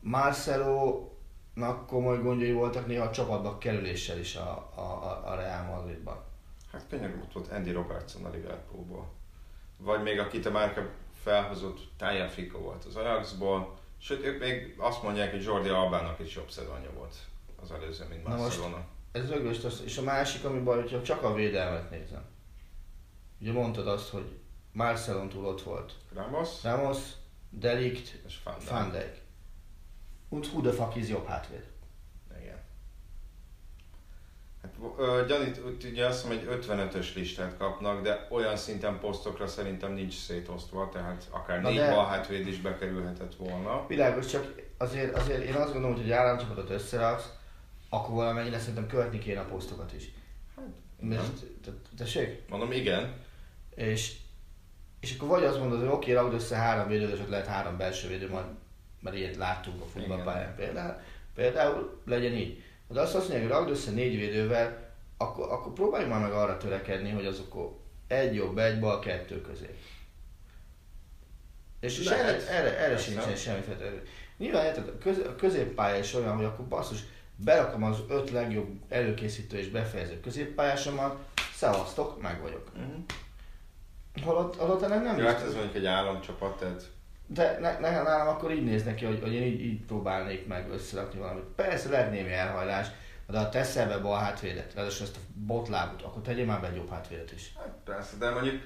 [0.00, 6.24] Marcelo-nak komoly gondjai voltak néha a csapatba kerüléssel is a, a, a, a Real Madridban.
[6.72, 9.10] Hát könnyen ott volt Andy Robertson a Liverpoolból.
[9.76, 10.88] Vagy még akit a márka
[11.28, 13.78] felhozott, Tájá Fico volt az Ajaxból.
[13.98, 17.14] Sőt, ők még azt mondják, hogy Jordi Albának is jobb szezonja volt
[17.62, 18.84] az előző, mint Barcelona.
[19.12, 22.24] Ez rögös, és a másik, ami baj, hogyha csak a védelmet nézem.
[23.40, 24.38] Ugye mondtad azt, hogy
[24.72, 25.94] Marcelon túl ott volt.
[26.14, 26.98] Ramos Ramos,
[27.50, 28.70] Delict, és Van Dijk.
[28.70, 29.22] Van Dijk.
[30.28, 31.64] Und who the fuck is jobb hátvéd?
[34.62, 39.92] Hát, ö, gyanít, ugye azt mondom, hogy 55-ös listát kapnak, de olyan szinten posztokra szerintem
[39.92, 43.86] nincs szétosztva, tehát akár Na négy de- balhátvéd is bekerülhetett volna.
[43.86, 47.28] Világos, csak azért, azért én azt gondolom, hogy egy államcsapatot összeraksz,
[47.88, 50.10] akkor valamennyire szerintem követni kéne a posztokat is.
[50.56, 52.48] Hát, te- tessék?
[52.48, 53.12] Mondom, igen.
[53.74, 54.16] És,
[55.00, 57.76] és akkor vagy azt mondod, hogy oké, rakd össze három védőt, és ott lehet három
[57.76, 58.46] belső védő, majd,
[59.00, 60.94] mert ilyet láttunk a futballpályán például,
[61.34, 62.62] például legyen így.
[62.88, 66.56] De azt azt mondják, hogy rakd össze négy védővel, akkor, akkor próbáljuk már meg arra
[66.56, 69.78] törekedni, hogy azok egy jobb, egy bal, kettő közé.
[71.80, 74.02] És, és erre, erre, erre sincsen semmi feltétlenül.
[74.36, 77.00] Nyilván érted, a, köz, a középpálya is olyan, hogy akkor basszus,
[77.36, 81.18] berakom az öt legjobb előkészítő és befejező középpályásomat,
[81.54, 82.70] szevasztok, meg vagyok.
[82.76, 83.04] Uh-huh.
[84.22, 86.90] Holott, holott ennek nem Ja, hát ez mondjuk egy államcsapat, tehát
[87.30, 90.70] De ne, ne, nálam akkor így néz neki, hogy, hogy én így, így próbálnék meg
[90.70, 91.44] összerakni valamit.
[91.44, 92.86] Persze lehet némi elhajlás,
[93.26, 96.76] de ha teszel be bal hátvédet, ráadásul ezt a botlábut, akkor tegyél már be egy
[96.76, 97.52] jobb hátvédet is.
[97.56, 98.62] hát persze, de mondjuk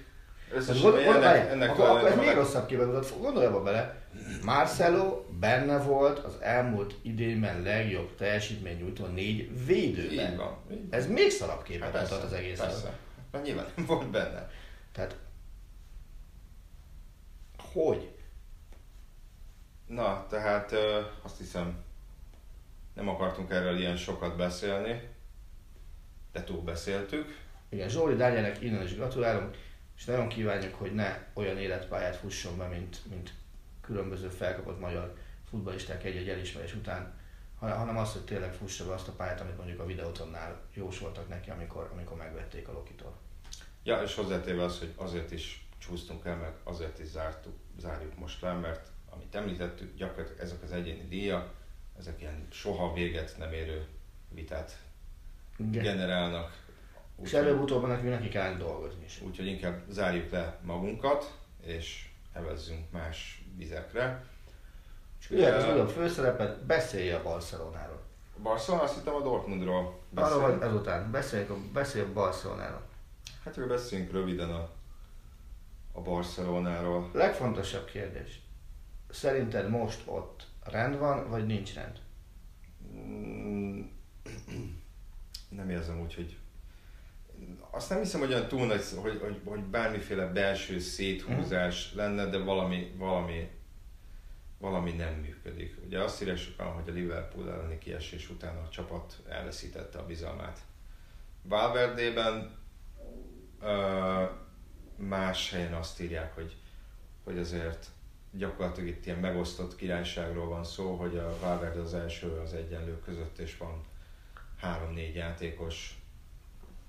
[0.53, 3.21] összességében gond, gond, ennek, ennek akkor, akkor ez még rosszabb képet mutat.
[3.21, 4.03] Gondolj abba bele,
[4.45, 10.37] Marcelo benne volt az elmúlt idényben legjobb teljesítmény nyújtó négy Így védőben.
[10.37, 10.57] van.
[10.71, 10.89] Így van.
[10.91, 12.59] Ez még szarabb képet Hát mutat az egész.
[12.59, 12.93] Persze.
[13.31, 14.51] Mert nyilván nem volt benne.
[14.93, 15.17] Tehát,
[17.73, 18.11] hogy?
[19.87, 20.73] Na, tehát
[21.23, 21.85] azt hiszem,
[22.95, 25.09] nem akartunk erről ilyen sokat beszélni,
[26.33, 27.41] de túl beszéltük.
[27.69, 29.57] Igen, Zsóri Dánielnek innen is gratulálunk,
[29.97, 33.33] és nagyon kívánjuk, hogy ne olyan életpályát fusson be, mint, mint
[33.81, 35.15] különböző felkapott magyar
[35.51, 37.15] futballisták egy-egy elismerés után,
[37.59, 41.29] ha- hanem azt, hogy tényleg fussa be azt a pályát, amit mondjuk a videótonnál jósoltak
[41.29, 43.17] neki, amikor, amikor megvették a Lokitól.
[43.83, 48.41] Ja, és hozzátéve az, hogy azért is csúsztunk el, meg azért is zártuk, zárjuk most
[48.41, 51.53] le, mert amit említettük, gyakorlatilag ezek az egyéni díjak,
[51.99, 53.87] ezek ilyen soha véget nem érő
[54.29, 54.79] vitát
[55.57, 55.83] Igen.
[55.83, 56.61] generálnak.
[57.17, 59.21] És Úgyhogy- előbb-utóbb nekünk neki kell dolgozni is.
[59.21, 64.25] Úgyhogy inkább zárjuk le magunkat, és evezzünk más vizekre.
[65.21, 68.01] Az Ugye, újabb főszerepet, beszélj a Barcelonáról.
[68.43, 69.79] Barcelona, azt hittem a Dortmundról
[70.15, 70.41] Arra beszél.
[70.41, 72.83] vagy ezután, beszéljünk a, beszélj a Barcelonáról.
[73.45, 74.71] Hát akkor beszéljünk röviden a,
[75.93, 77.11] a Barcelonáról.
[77.13, 78.41] Legfontosabb kérdés.
[79.13, 82.01] Szerinted most ott rend van, vagy nincs rend?
[82.95, 83.81] Mm,
[85.49, 86.37] Nem érzem úgy, hogy
[87.71, 92.39] azt nem hiszem, hogy olyan túl nagy, hogy, hogy, hogy bármiféle belső széthúzás lenne, de
[92.39, 93.51] valami, valami,
[94.59, 95.77] valami nem működik.
[95.85, 100.59] Ugye azt írják sokan, hogy a Liverpool elleni kiesés után a csapat elveszítette a bizalmát.
[101.43, 102.57] Valverdében
[104.97, 106.57] más helyen azt írják, hogy,
[107.25, 107.87] hogy azért
[108.33, 113.39] gyakorlatilag itt ilyen megosztott királyságról van szó, hogy a Valverde az első az egyenlők között,
[113.39, 113.85] és van
[114.57, 116.03] három-négy játékos,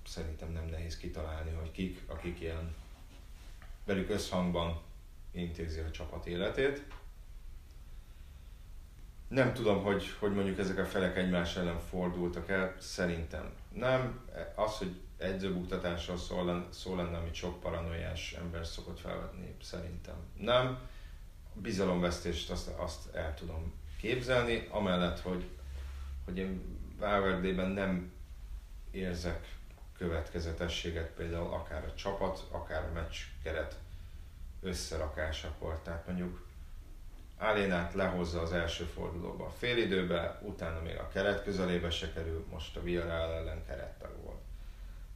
[0.06, 2.74] szerintem nem nehéz kitalálni, hogy kik, akik ilyen
[3.84, 4.80] velük összhangban
[5.30, 6.82] intézi a csapat életét.
[9.28, 14.28] Nem tudom, hogy, hogy mondjuk ezek a felek egymás ellen fordultak el, szerintem nem.
[14.54, 20.78] Az, hogy edzőbuktatásról len- szó lenne, amit sok paranoiás ember szokott felvetni, szerintem nem.
[21.54, 25.44] Bizalomvesztést azt, azt el tudom képzelni, amellett, hogy,
[26.24, 28.12] hogy én Valverdében nem
[28.90, 29.56] érzek
[29.98, 33.78] következetességet például akár a csapat, akár a meccs keret
[34.62, 35.80] összerakásakor.
[35.82, 36.46] Tehát mondjuk
[37.38, 42.76] Alénát lehozza az első fordulóba a félidőbe, utána még a keret közelébe se kerül, most
[42.76, 44.42] a Villarreal ellen kerettag volt.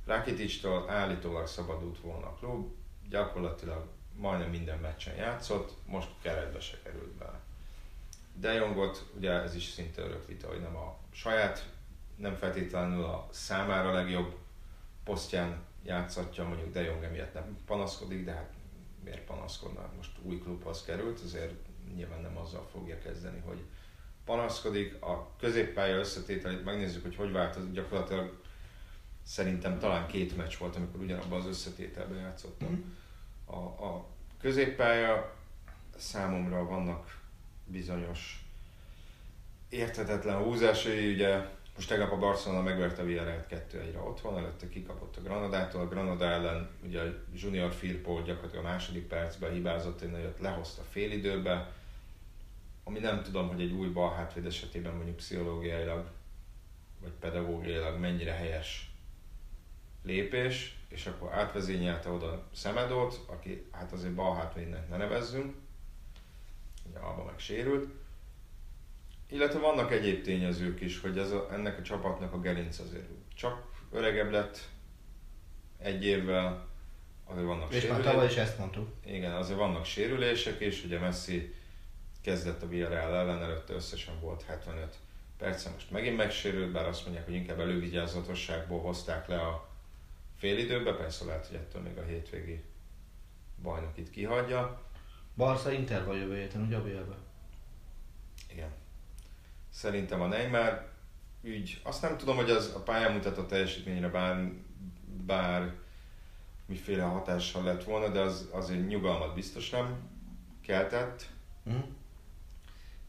[0.07, 2.75] Rakitic-tól állítólag szabadult volna a klub,
[3.09, 3.87] gyakorlatilag
[4.19, 7.41] majdnem minden meccsen játszott, most keretbe se került bele.
[8.35, 11.69] De Jongot, ugye ez is szinte örök vita, hogy nem a saját,
[12.17, 14.37] nem feltétlenül a számára legjobb
[15.05, 18.53] posztján játszatja, mondjuk De Jong emiatt nem panaszkodik, de hát
[19.05, 19.91] miért panaszkodna?
[19.97, 21.55] Most új klubhoz került, azért
[21.95, 23.63] nyilván nem azzal fogja kezdeni, hogy
[24.25, 25.03] panaszkodik.
[25.03, 28.41] A középpálya összetételét megnézzük, hogy hogy változik gyakorlatilag
[29.23, 32.97] szerintem talán két meccs volt, amikor ugyanabban az összetételben játszottam.
[33.51, 34.07] A, a
[34.41, 35.37] középpálya.
[35.97, 37.21] Számomra vannak
[37.65, 38.45] bizonyos
[39.69, 45.21] érthetetlen húzásai, ugye most tegnap a Barcelona megverte a Villarreal 2-1-re otthon, előtte kikapott a
[45.21, 50.39] Granadától, a Granada ellen ugye a Junior Firpo gyakorlatilag a második percben hibázott, egy nagyot
[50.39, 51.73] lehozta fél időbe,
[52.85, 56.11] ami nem tudom, hogy egy új bal hátvéd esetében mondjuk pszichológiailag
[57.01, 58.91] vagy pedagógiailag mennyire helyes
[60.03, 65.55] lépés, és akkor átvezényelte oda Szemedót, aki hát azért bal hátvédnek ne nevezzünk,
[66.89, 67.91] ugye Alba meg sérült,
[69.29, 73.63] illetve vannak egyéb tényezők is, hogy ez a, ennek a csapatnak a gerinc azért csak
[73.93, 74.69] öregebb lett
[75.79, 76.67] egy évvel,
[77.25, 78.13] azért vannak És már sérülések.
[78.13, 78.89] tavaly is ezt mondtuk.
[79.05, 81.55] Igen, azért vannak sérülések is, ugye Messi
[82.23, 84.97] kezdett a Villarreal ellen, előtte összesen volt 75
[85.39, 89.68] perce, most megint megsérült, bár azt mondják, hogy inkább elővigyázatosságból hozták le a
[90.39, 92.65] félidőbe, persze lehet, hogy ettől még a hétvégi
[93.63, 94.83] bajnok itt kihagyja.
[95.37, 97.17] Barca Inter vagy jövő héten, ugye a?
[98.53, 98.71] Igen.
[99.71, 100.91] Szerintem a Neymar
[101.43, 104.53] ügy, azt nem tudom, hogy az a pályán mutatott teljesítményre bár,
[105.27, 105.75] bár
[106.67, 110.09] miféle hatással lett volna, de az azért nyugalmat biztos nem
[110.61, 111.27] keltett.
[111.65, 111.79] Hm?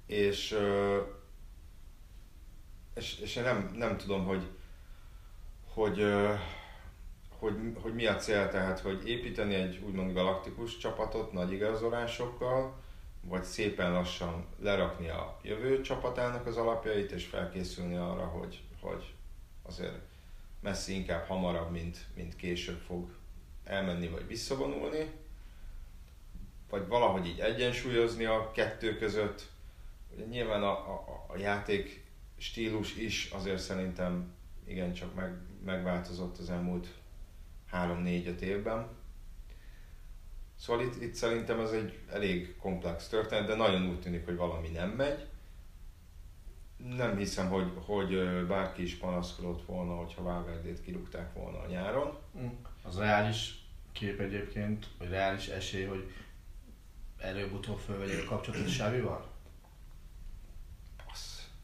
[0.10, 0.58] és,
[2.94, 4.48] és, és én nem, nem tudom, hogy,
[5.68, 6.00] hogy,
[7.40, 12.76] hogy, hogy mi a cél, tehát hogy építeni egy úgymond galaktikus csapatot nagy igazolásokkal,
[13.22, 19.14] vagy szépen lassan lerakni a jövő csapatának az alapjait, és felkészülni arra, hogy, hogy
[19.64, 20.00] azért
[20.62, 23.10] Messi inkább hamarabb, mint, mint később fog
[23.64, 25.12] elmenni vagy visszavonulni,
[26.70, 29.48] vagy valahogy így egyensúlyozni a kettő között,
[30.16, 32.04] Ugye nyilván a, a, a játék
[32.38, 34.34] stílus is azért szerintem
[34.68, 36.88] igencsak meg, megváltozott az elmúlt
[37.74, 38.88] 3-4-5 évben.
[40.60, 44.68] Szóval itt, itt szerintem ez egy elég komplex történet, de nagyon úgy tűnik, hogy valami
[44.68, 45.28] nem megy.
[46.78, 52.18] Nem hiszem, hogy, hogy bárki is panaszkodott volna, hogyha Valverdét kirúgták volna a nyáron.
[52.34, 52.46] Hm.
[52.84, 56.12] Az reális kép egyébként, vagy reális esély, hogy
[57.18, 59.30] előbb-utóbb fölvegyék a kapcsolatot Sávival?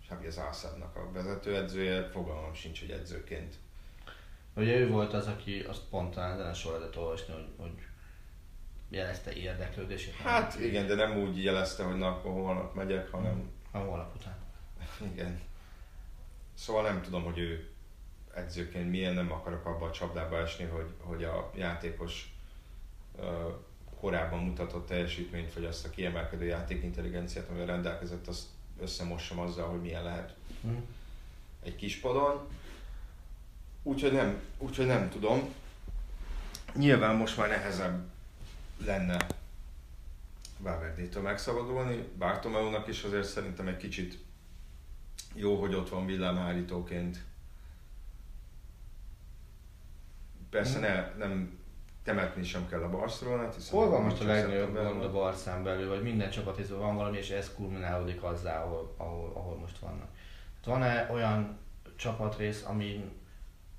[0.05, 3.55] Xavi az Ászádnak a vezetőedzője, fogalmam sincs, hogy edzőként
[4.55, 7.71] Ugye ő volt az, aki azt pont talán ezen a sorodat olvasni, hogy, hogy
[8.89, 10.13] jelezte érdeklődését.
[10.13, 14.35] Hát igen, de nem úgy jelezte, hogy na akkor holnap megyek, hanem A holnap után.
[15.13, 15.41] igen.
[16.53, 17.69] Szóval nem tudom, hogy ő
[18.33, 22.33] edzőként milyen, nem akarok abba a csapdába esni, hogy, hogy a játékos
[23.19, 23.49] ö,
[23.99, 28.45] korábban mutatott teljesítményt, vagy azt a kiemelkedő játékintelligenciát, amivel rendelkezett, azt
[28.81, 30.69] összemossam azzal, hogy milyen lehet Hm.
[31.63, 32.47] egy kispadon.
[33.87, 35.53] Úgyhogy nem, úgyhogy nem tudom.
[36.73, 38.03] Nyilván most már nehezebb
[38.85, 39.27] lenne
[40.59, 42.07] Valverdétől megszabadulni.
[42.17, 44.17] Bartomeunak is azért szerintem egy kicsit
[45.33, 47.23] jó, hogy ott van villámhárítóként.
[50.49, 51.59] Persze ne, nem
[52.03, 55.11] temetni sem kell a Barcelonát, hiszen Hol van most a legnagyobb gond a.
[55.11, 59.79] Barszán belül, vagy minden csapatizban van valami, és ez kulminálódik azzá, ahol, ahol, ahol most
[59.79, 60.09] vannak.
[60.63, 61.57] Van-e olyan
[61.95, 63.11] csapatrész, ami,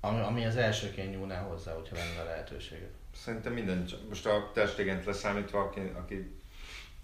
[0.01, 2.91] ami, ami az elsőként nyúlná hozzá, hogyha lenne a lehetőséget?
[3.15, 6.35] Szerintem minden, most a testigent leszámítva, aki, aki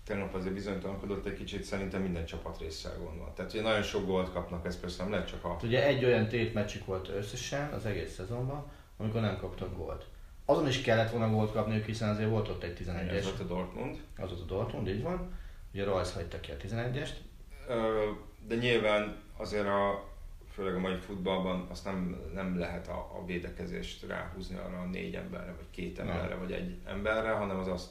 [0.05, 3.33] tegnap azért bizonytalankodott egy kicsit, szerintem minden csapat résszel gond van.
[3.33, 5.57] Tehát, hogy nagyon sok gólt kapnak, ez persze nem lehet csak a...
[5.63, 10.05] Ugye egy olyan tétmeccsük volt összesen az egész szezonban, amikor nem kaptak gólt.
[10.45, 13.43] Azon is kellett volna gólt kapniuk, hiszen azért volt ott egy Ez 11-es, volt a
[13.43, 13.97] Dortmund.
[14.17, 15.31] az ott a Dortmund, így van.
[15.73, 17.11] Ugye Royce hagyta ki a 11-est.
[17.67, 18.05] Ö,
[18.47, 20.03] De nyilván azért a,
[20.53, 25.15] főleg a mai futballban azt nem, nem lehet a, a védekezést ráhúzni arra a négy
[25.15, 27.89] emberre, vagy két emberre, vagy egy emberre, hanem az azt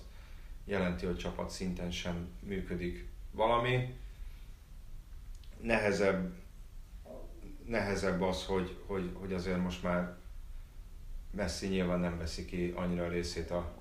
[0.65, 3.95] jelenti, hogy csapat szinten sem működik valami.
[5.61, 6.35] Nehezebb,
[7.67, 10.17] nehezebb az, hogy, hogy, hogy azért most már
[11.31, 13.73] Messi nyilván nem veszi ki annyira a részét a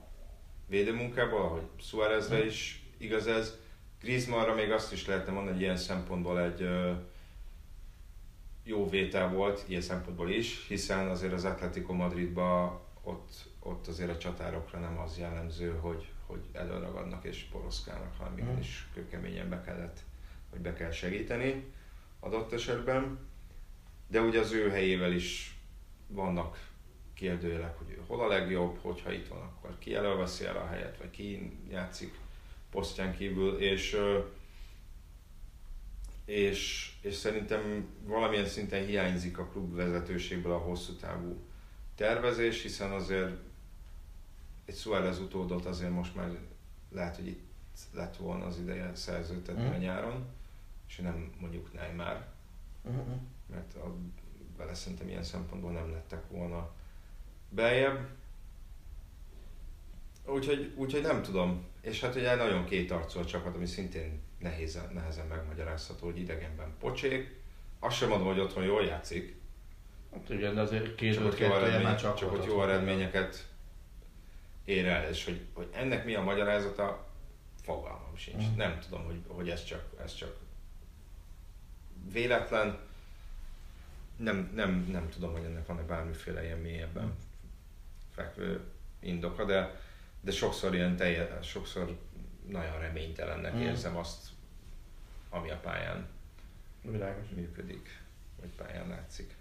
[0.68, 3.58] védőmunkából, ahogy Suárezre is igaz ez.
[4.02, 6.68] Griezmannra még azt is lehetne mondani, hogy ilyen szempontból egy
[8.64, 14.18] jó vétel volt, ilyen szempontból is, hiszen azért az Atletico Madridban ott, ott azért a
[14.18, 18.42] csatárokra nem az jellemző, hogy, hogy előragadnak és poroszkálnak, hanem Mhm.
[18.42, 20.00] igenis kőkeményen be kellett,
[20.50, 21.64] hogy be kell segíteni
[22.20, 23.20] adott esetben.
[24.08, 25.58] De ugye az ő helyével is
[26.08, 26.70] vannak
[27.14, 31.10] kérdőjelek, hogy hol a legjobb, hogyha itt van, akkor ki elveszi el a helyet, vagy
[31.10, 32.20] ki játszik
[32.72, 33.98] posztján kívül, és,
[36.32, 41.40] és, és szerintem valamilyen szinten hiányzik a klub vezetőségből a hosszú távú
[41.96, 43.32] tervezés, hiszen azért
[44.66, 46.38] egy Suárez utódot azért most már
[46.92, 47.44] lehet, hogy itt
[47.94, 49.74] lett volna az ideje szerződtetni Mhm.
[49.74, 50.26] a nyáron,
[50.88, 52.26] és nem mondjuk Neymar,
[52.84, 53.16] Uh-huh.
[53.52, 53.96] mert a,
[54.58, 56.72] vele szerintem ilyen szempontból nem lettek volna
[57.50, 58.08] beljebb.
[60.26, 61.66] Úgyhogy, úgyhogy nem tudom.
[61.82, 67.40] És hát ugye nagyon kétarcú a csapat, ami szintén nehézen, nehezen megmagyarázható, hogy idegenben pocsék.
[67.80, 69.42] Azt sem mondom, hogy otthon jól játszik,
[70.12, 73.48] Hát ugye, de azért két csak ott jó, eredmény, csak, csak ott jó eredményeket
[74.66, 77.08] ér el, és hogy, hogy ennek mi a magyarázata,
[77.62, 78.44] fogalmam sincs.
[78.44, 78.58] Mhm.
[78.58, 80.38] Nem tudom, hogy, hogy ez, csak, ez csak
[82.12, 82.80] véletlen.
[84.16, 87.14] Nem, nem, nem tudom, hogy ennek van-e bármiféle ilyen mélyebben
[88.14, 88.62] fekvő
[89.00, 89.80] indoka, de,
[90.22, 91.98] de sokszor ilyen teljes, sokszor
[92.52, 93.62] nagyon reménytelennek Mhm.
[93.62, 94.28] érzem azt,
[95.30, 96.08] ami a pályán
[96.82, 97.28] Világos.
[97.36, 98.00] működik,
[98.40, 99.36] vagy pályán látszik.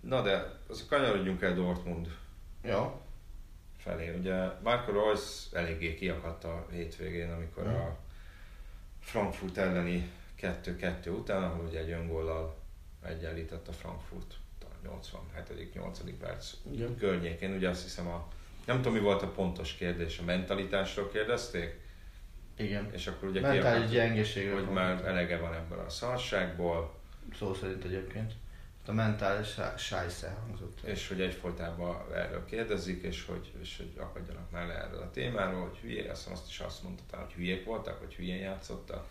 [0.00, 2.16] Na de, az kanyarodjunk el Dortmund
[2.62, 3.00] Jó.
[3.76, 4.18] felé.
[4.18, 7.74] Ugye Marco Reus eléggé kiakadt a hétvégén, amikor Mhm.
[7.74, 7.96] a
[9.00, 12.56] Frankfurt elleni 2-2 után, ahol ugye egy öngóllal
[13.02, 16.12] egyenlített a Frankfurt talán 87.-8.
[16.12, 16.96] perc Igen.
[16.96, 17.54] környékén.
[17.54, 18.28] Ugye azt hiszem a
[18.68, 21.80] nem tudom, mi volt a pontos kérdés, a mentalitásról kérdezték,
[22.56, 22.92] Igen.
[22.92, 26.96] és akkor ugye Mentális gyengeségről hogy van már elege van ebből a szarságból,
[27.38, 28.32] Szó szerint egyébként.
[28.86, 30.80] A mentális sájsze hangzott.
[30.84, 35.68] és hogy egyfolytában erről kérdezik, és hogy, és hogy akadjanak már le erről a témáról,
[35.68, 39.06] hogy hülye, azt, azt is azt mondta, talán, hogy hülyék voltak, vagy hülyén játszottak.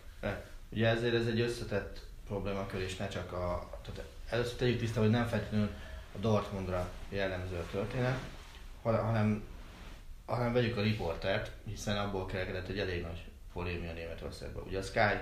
[0.68, 3.70] Ugye ezért ez egy összetett problémakör, és ne csak a...
[3.82, 5.70] Tehát először tegyük tiszta, hogy nem feltétlenül
[6.14, 8.18] a Dortmundra jellemző a történet,
[8.96, 9.44] hanem,
[10.26, 14.62] hanem vegyük a riportert, hiszen abból kerekedett egy elég nagy polémia Németországban.
[14.66, 15.20] Ugye a Sky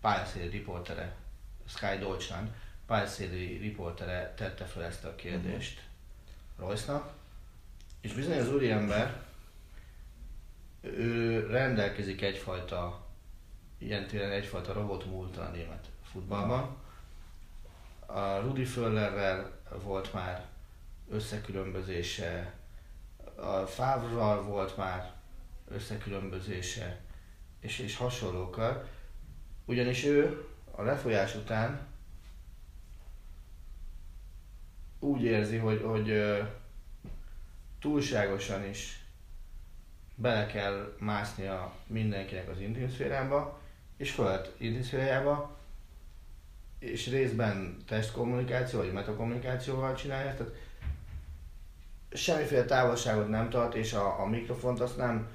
[0.00, 1.14] pályaszéli riportere,
[1.66, 2.48] Sky Deutschland
[2.86, 5.82] pályaszéli riportere tette fel ezt a kérdést
[6.58, 7.12] Royce-nak,
[8.00, 9.22] és bizony az úriember,
[10.80, 13.06] ő rendelkezik egyfajta
[13.78, 16.76] ilyen téren egyfajta robot múlta a német futballban.
[18.06, 20.46] A Rudi Föllerrel volt már
[21.10, 22.52] összekülönbözése,
[23.42, 25.12] a Favre-ral volt már
[25.68, 27.00] összekülönbözése,
[27.60, 28.88] és, és hasonlókkal.
[29.64, 31.86] Ugyanis ő a lefolyás után
[34.98, 36.42] úgy érzi, hogy, hogy
[37.80, 39.04] túlságosan is
[40.14, 42.88] bele kell másznia mindenkinek az intim
[43.96, 45.56] és fölött intim
[46.78, 50.54] és részben testkommunikáció, vagy metakommunikációval csinálja, tehát
[52.14, 55.28] semmiféle távolságot nem tart, és a, a mikrofont azt nem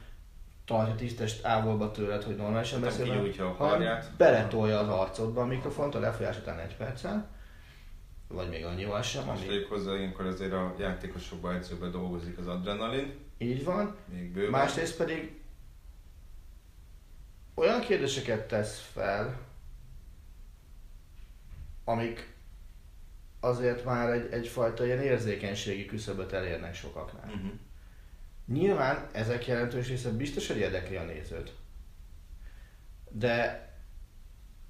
[0.66, 5.46] tartja tisztes távolba tőled, hogy normálisan Nem beszél, kinyújtja a hanem beletolja az arcodba a
[5.46, 7.28] mikrofont a lefolyás után egy percen,
[8.28, 12.48] vagy még annyival sem, Most ami tegyük hozzá, ilyenkor azért a játékosokban edzőben dolgozik az
[12.48, 13.96] adrenalin, így van.
[14.14, 14.52] még bőven.
[14.52, 15.42] Másrészt pedig
[17.54, 19.40] olyan kérdéseket tesz fel,
[21.84, 22.36] amik
[23.40, 27.26] azért már egy, egyfajta ilyen érzékenységi küszöböt elérnek sokaknál.
[27.26, 27.52] Uh-huh.
[28.48, 31.54] Nyilván ezek jelentős része biztos, hogy érdekli a nézőt.
[33.10, 33.68] De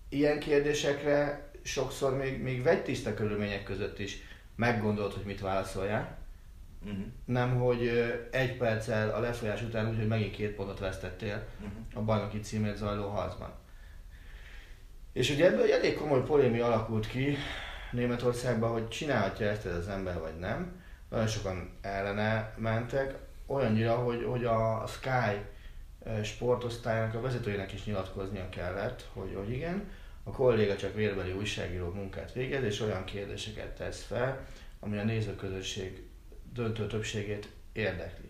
[0.09, 4.18] ilyen kérdésekre sokszor még, még vegytiszta körülmények között is
[4.55, 6.18] meggondolt, hogy mit válaszoljál.
[6.86, 7.05] Uh-huh.
[7.26, 7.88] Nem, hogy
[8.32, 11.78] egy perccel a lefolyás után úgy, hogy megint két pontot vesztettél Uh-huh.
[11.93, 13.53] a bajnoki címért zajló harcban.
[15.13, 17.38] És ugye ebből egy elég komoly polémia alakult ki
[17.91, 20.81] Németországban, hogy csinálhatja ezt ez az ember, vagy nem.
[21.09, 23.15] Nagyon sokan ellene mentek,
[23.45, 25.45] olyannyira, hogy, hogy a Sky
[26.23, 29.89] sportosztályának a vezetőjének is nyilatkoznia kellett, hogy, hogy igen,
[30.23, 34.45] a kolléga csak vérbeli újságíró munkát végez, és olyan kérdéseket tesz fel,
[34.79, 36.07] ami a nézőközösség
[36.53, 38.29] döntő többségét érdekli.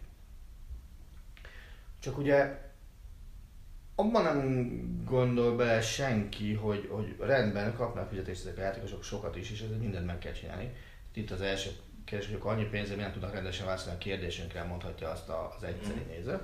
[2.00, 2.67] Csak ugye
[4.00, 9.52] abban nem gondol bele senki, hogy, hogy rendben kapnak fizetést ezek a játékosok sokat is,
[9.52, 10.74] és ezért mindent meg kell csinálni.
[11.14, 11.70] Itt az első
[12.06, 16.40] kérdés, hogy annyi pénzért nem tudnak rendesen válaszolni a kérdésünkre, mondhatja azt az egyszerű néző.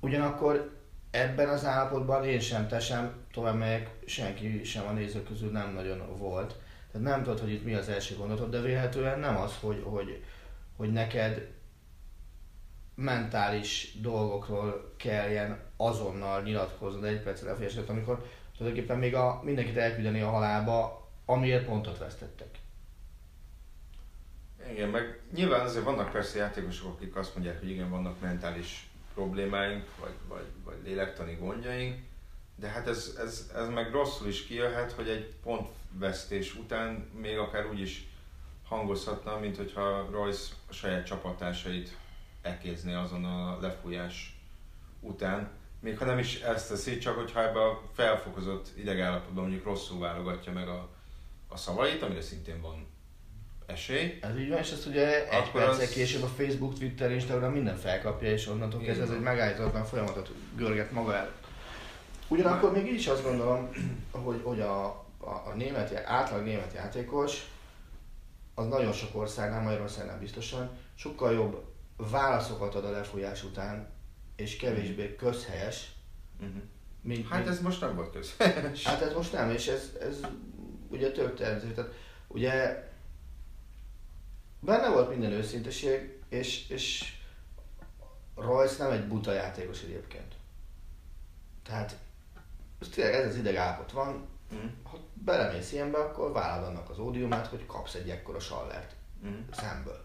[0.00, 0.76] Ugyanakkor
[1.10, 5.72] ebben az állapotban én sem, te sem, tovább megyek, senki sem a nézők közül nem
[5.72, 6.54] nagyon volt.
[6.92, 10.22] Tehát nem tudod, hogy itt mi az első gondolatod, de vélhetően nem az, hogy, hogy,
[10.76, 11.48] hogy neked
[12.96, 20.30] mentális dolgokról kelljen azonnal nyilatkoznod egy percre elfésett, amikor tulajdonképpen még a, mindenkit elküldeni a
[20.30, 22.48] halálba, amiért pontot vesztettek.
[24.70, 29.84] Igen, meg nyilván azért vannak persze játékosok, akik azt mondják, hogy igen, vannak mentális problémáink,
[30.00, 31.98] vagy, vagy, vagy lélektani gondjaink,
[32.56, 37.66] de hát ez, ez, ez meg rosszul is kijöhet, hogy egy pontvesztés után még akár
[37.66, 38.08] úgy is
[38.68, 41.96] hangozhatna, mint hogyha Royce a saját csapatásait
[42.46, 44.38] ekézné azon a lefújás
[45.00, 45.48] után.
[45.80, 50.52] Még ha nem is ezt teszi, csak hogyha ebbe a felfokozott idegállapotban mondjuk rosszul válogatja
[50.52, 50.88] meg a,
[51.48, 52.86] a szavait, amire szintén van
[53.66, 57.10] esély, Ez így van, és ezt ugye egy Akkor perccel az- később a Facebook, Twitter,
[57.10, 59.24] Instagram minden felkapja, és onnantól kezdve ez egy van.
[59.24, 61.32] megállítatlan folyamatot görget maga el.
[62.28, 63.70] Ugyanakkor még így is azt gondolom,
[64.10, 64.84] hogy, hogy a,
[65.18, 67.44] a, a német, átlag német játékos
[68.54, 71.64] az nagyon sok országnál, Magyarországnál biztosan, sokkal jobb
[71.96, 73.88] válaszokat ad a lefújás után,
[74.36, 75.94] és kevésbé közhelyes,
[76.40, 76.62] Uh-huh.
[77.00, 78.36] mint, Hát mint, ez most nem volt köz.
[78.84, 80.20] Hát ez most nem, és ez, ez
[80.88, 81.74] ugye természetesen.
[81.74, 81.92] Tehát
[82.28, 82.84] ugye
[84.60, 87.14] benne volt minden őszinteség, és, és
[88.34, 90.34] Royce nem egy buta játékos egyébként.
[91.62, 91.96] Tehát
[92.80, 94.66] ez tényleg ez az ideg állapot van, Mhm.
[94.82, 99.34] ha belemész ilyenbe, akkor vállald annak az ódiumát, hogy kapsz egy ekkora sallert Mhm.
[99.52, 100.04] szemből.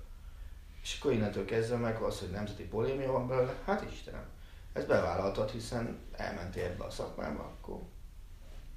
[0.81, 4.25] És akkor innentől kezdve meg az, hogy nemzeti polémia van belőle, hát Istenem,
[4.73, 7.79] ezt bevállaltad, hiszen elmentél ebbe a szakmába, akkor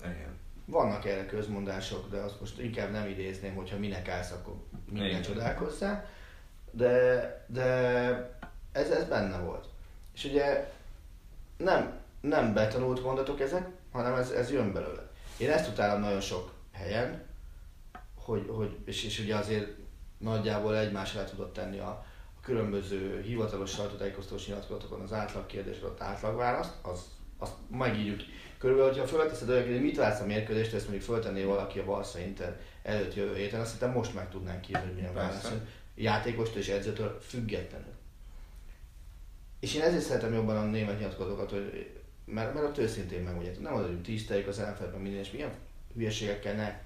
[0.00, 0.38] Igen.
[0.64, 4.54] vannak erre közmondások, de azt most inkább nem idézném, hogyha minek állsz, akkor
[4.88, 5.22] minden Igen.
[5.22, 6.08] csodálkozzál.
[6.70, 7.62] De, de
[8.72, 9.68] ez, ez benne volt.
[10.14, 10.72] És ugye
[11.56, 15.10] nem, nem betanult mondatok ezek, hanem ez, ez jön belőle.
[15.36, 17.22] Én ezt utálom nagyon sok helyen,
[18.14, 19.68] hogy, hogy és, és ugye azért
[20.24, 21.88] nagyjából egymásra tudott tenni a,
[22.36, 27.04] a különböző hivatalos sajtótájékoztatós nyilatkozatokon az átlag kérdésre ott átlagválaszt, az,
[27.38, 28.20] azt megírjuk.
[28.58, 32.18] Körülbelül, hogyha fölteszed olyan kérdést, mit látsz a mérkőzést, ezt mondjuk föltenné valaki a Barca
[32.18, 35.28] Inter előtt jövő héten, azt hiszem most meg tudnánk írni, hogy milyen Persze.
[35.28, 35.68] válasz jön.
[35.94, 37.92] Játékostól és edzőtől függetlenül.
[39.60, 41.90] És én ezért szeretem jobban a német nyilatkozókat, hogy
[42.24, 43.60] mert, mert ott őszintén megmondják.
[43.60, 45.52] Nem az, hogy tiszteljük az ellenfelet, meg minden, és milyen
[45.94, 46.82] hülyeségekkel ne.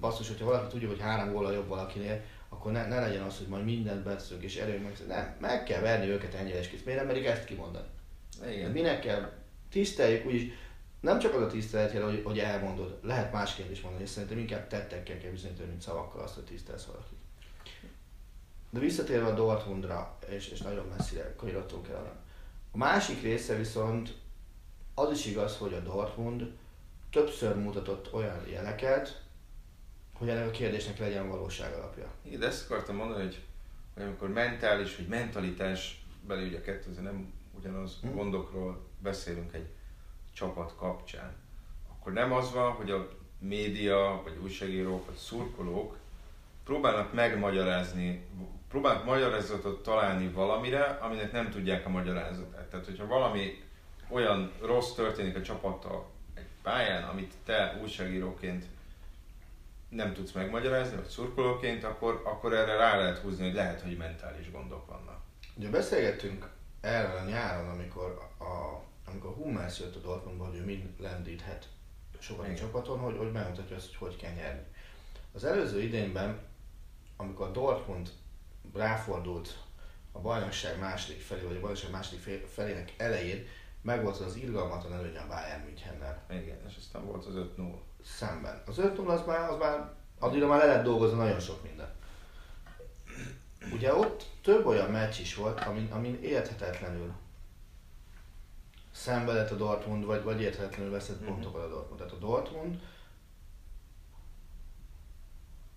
[0.00, 3.46] Basszus, hogyha valaki tudja, hogy három góla jobb valakinél, akkor ne, ne legyen az, hogy
[3.46, 5.06] majd mindent beszélünk és erőnk meg.
[5.06, 7.86] Nem, meg kell verni őket ennyire és Miért nem merik ezt kimondani?
[8.48, 8.70] Igen.
[8.70, 9.32] Minek kell?
[9.70, 10.50] Tiszteljük úgyis,
[11.00, 14.38] nem csak az a tisztelet jel, hogy, hogy elmondod, lehet másként is mondani, és szerintem
[14.38, 17.18] inkább tettekkel kell bizonyítani, mint szavakkal azt, hogy tisztelsz valakit.
[18.70, 22.16] De visszatérve a Dortmundra, és, és nagyon messzire kanyarodtunk el.
[22.72, 24.14] A másik része viszont
[24.94, 26.50] az is igaz, hogy a Dortmund
[27.10, 29.22] többször mutatott olyan jeleket,
[30.18, 32.06] hogy ennek a kérdésnek legyen valóság alapja.
[32.22, 33.42] Igen, de ezt akartam mondani, hogy,
[33.94, 38.14] hogy amikor mentális vagy mentalitás beli ugye kettő, nem ugyanaz Hm.
[38.14, 39.66] gondokról beszélünk egy
[40.32, 41.34] csapat kapcsán,
[41.90, 43.08] akkor nem az van, hogy a
[43.38, 45.96] média, vagy újságírók, vagy szurkolók
[46.64, 48.26] próbálnak megmagyarázni,
[48.68, 52.70] próbálnak magyarázatot találni valamire, aminek nem tudják a magyarázatát.
[52.70, 53.62] Tehát, hogyha valami
[54.08, 58.64] olyan rossz történik a csapattal egy pályán, amit te újságíróként
[59.88, 64.50] nem tudsz megmagyarázni, vagy szurkolóként, akkor, akkor erre rá lehet húzni, hogy lehet, hogy mentális
[64.50, 65.20] gondok vannak.
[65.54, 71.00] Ugye beszélgettünk erről a nyáron, amikor, a, amikor Hummels jött a Dortmundba, hogy ő mind
[71.00, 71.68] lendíthet
[72.18, 74.66] sokat a csapaton, hogy, hogy megmutatja azt, hogy hogy kell nyerni.
[75.32, 76.38] Az előző idényben,
[77.16, 78.10] amikor a Dortmund
[78.74, 79.58] ráfordult
[80.12, 83.46] a bajnokság második felé, vagy a bajnokság második felének elején,
[83.82, 87.74] megvolt az irgalmatlan előnye a Bayern Münchennel Igen, és aztán volt az 5-0.
[88.06, 88.62] Szemben.
[88.66, 91.94] Az 5 az már, az már addigra már le lehet dolgozni nagyon sok minden.
[93.72, 97.12] Ugye ott több olyan meccs is volt, amin, amin érthetetlenül
[98.92, 101.98] szenvedett a Dortmund, vagy, vagy érthetetlenül veszett pontokat a Dortmund.
[101.98, 102.80] Tehát a Dortmund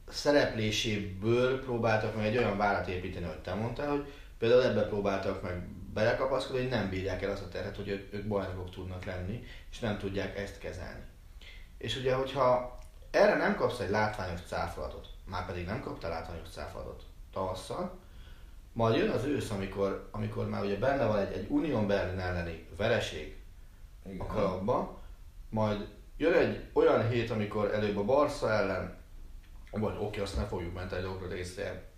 [0.09, 5.67] szerepléséből próbáltak meg egy olyan várat építeni, hogy te mondtál, hogy például ebbe próbáltak meg
[5.93, 9.79] belekapaszkodni, hogy nem bírják el azt a terhet, hogy ők, ők bajnokok tudnak lenni, és
[9.79, 11.03] nem tudják ezt kezelni.
[11.79, 12.79] És ugye, hogyha
[13.11, 17.03] erre nem kapsz egy látványos cáfolatot, már pedig nem kaptál látványos cáfolatot
[17.33, 17.99] tavasszal,
[18.73, 22.67] majd jön az ősz, amikor, amikor már ugye benne van egy, egy Union Berlin elleni
[22.77, 23.37] vereség
[24.05, 24.19] Igen.
[24.19, 24.99] a kalapba,
[25.49, 28.97] majd jön egy olyan hét, amikor előbb a Barca ellen,
[29.71, 31.89] vagy oké, azt nem fogjuk menteni dolgokra részre,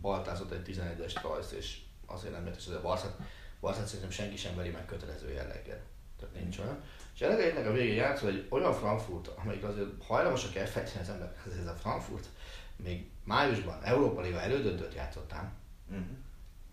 [0.00, 3.16] baltázott egy 11-es rajz, és azért nem értes, hogy a Barca,
[3.60, 5.80] Barca szerintem senki sem veri meg kötelező jelleggel.
[6.18, 6.82] Tehát nincs olyan.
[7.20, 11.66] És ennek a végén játszol egy olyan Frankfurt, amelyik azért hajlamosak elfejteni az ember, ez
[11.66, 12.28] a Frankfurt,
[12.76, 15.58] még májusban Európa Liga elődöntőt játszottam,
[15.90, 16.06] Uh-huh.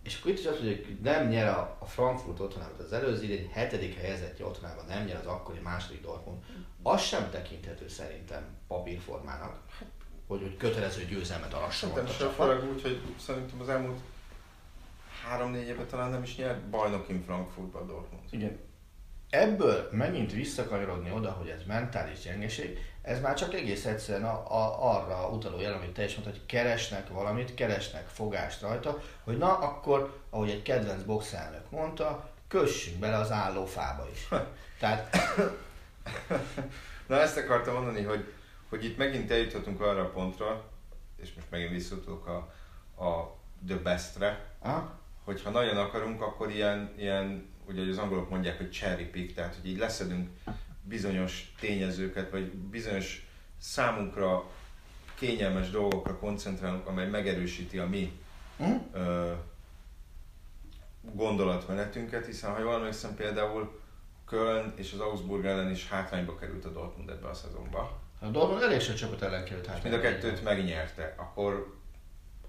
[0.04, 3.50] és akkor itt is azt mondja, hogy nem nyer a, Frankfurt otthonában, az előző idén
[3.50, 6.43] hetedik helyezettje otthonában nem nyer az akkori második Dortmund,
[6.82, 9.60] az sem tekinthető szerintem papírformának,
[10.28, 14.00] hogy, hogy kötelező győzelmet arasson Szerintem sem főleg úgy, hogy szerintem az elmúlt
[15.24, 18.24] három-négy évben talán nem is nyert bajnokin Frankfurtban Dortmund.
[18.30, 18.66] Igen.
[19.30, 24.96] Ebből megint visszakanyarodni oda, hogy ez mentális gyengeség, ez már csak egész egyszerűen a, a,
[24.96, 29.58] arra utaló jel, amit te is mondtad, hogy keresnek valamit, keresnek fogást rajta, hogy na
[29.58, 34.28] akkor, ahogy egy kedvenc boxelnök mondta, kössünk bele az álló fába is.
[34.80, 35.18] Tehát
[37.08, 38.34] Na ezt akartam mondani, hogy,
[38.70, 40.64] hogy itt megint eljuthatunk arra a pontra,
[41.22, 42.36] és most megint visszatudok a,
[43.04, 48.72] a The Best-re, aha, hogyha nagyon akarunk, akkor ilyen, ilyen ugye az angolok mondják, hogy
[48.72, 50.30] cherry pick, tehát hogy így leszedünk
[50.84, 54.49] bizonyos tényezőket, vagy bizonyos számunkra
[55.15, 58.20] kényelmes dolgokra koncentrálunk, amely megerősíti a mi
[58.57, 58.76] hm?
[58.93, 59.34] ö,
[61.01, 63.80] gondolatmenetünket, hiszen ha jól emlékszem például
[64.26, 67.99] Köln és az Augsburg ellen is hátrányba került a Dortmund ebbe a szezonba.
[68.20, 71.76] a Dortmund elég sok csapat ellen került És mind a kettőt megnyerte, akkor,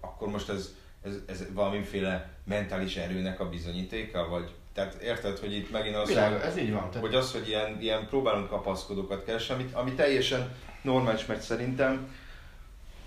[0.01, 5.71] akkor most ez, ez, ez valamiféle mentális erőnek a bizonyítéka, vagy tehát érted, hogy itt
[5.71, 6.91] megint az, Világos, ez így van.
[7.01, 12.15] Hogy az, hogy ilyen, ilyen próbálunk kapaszkodókat keresni, ami, ami teljesen normális, mert szerintem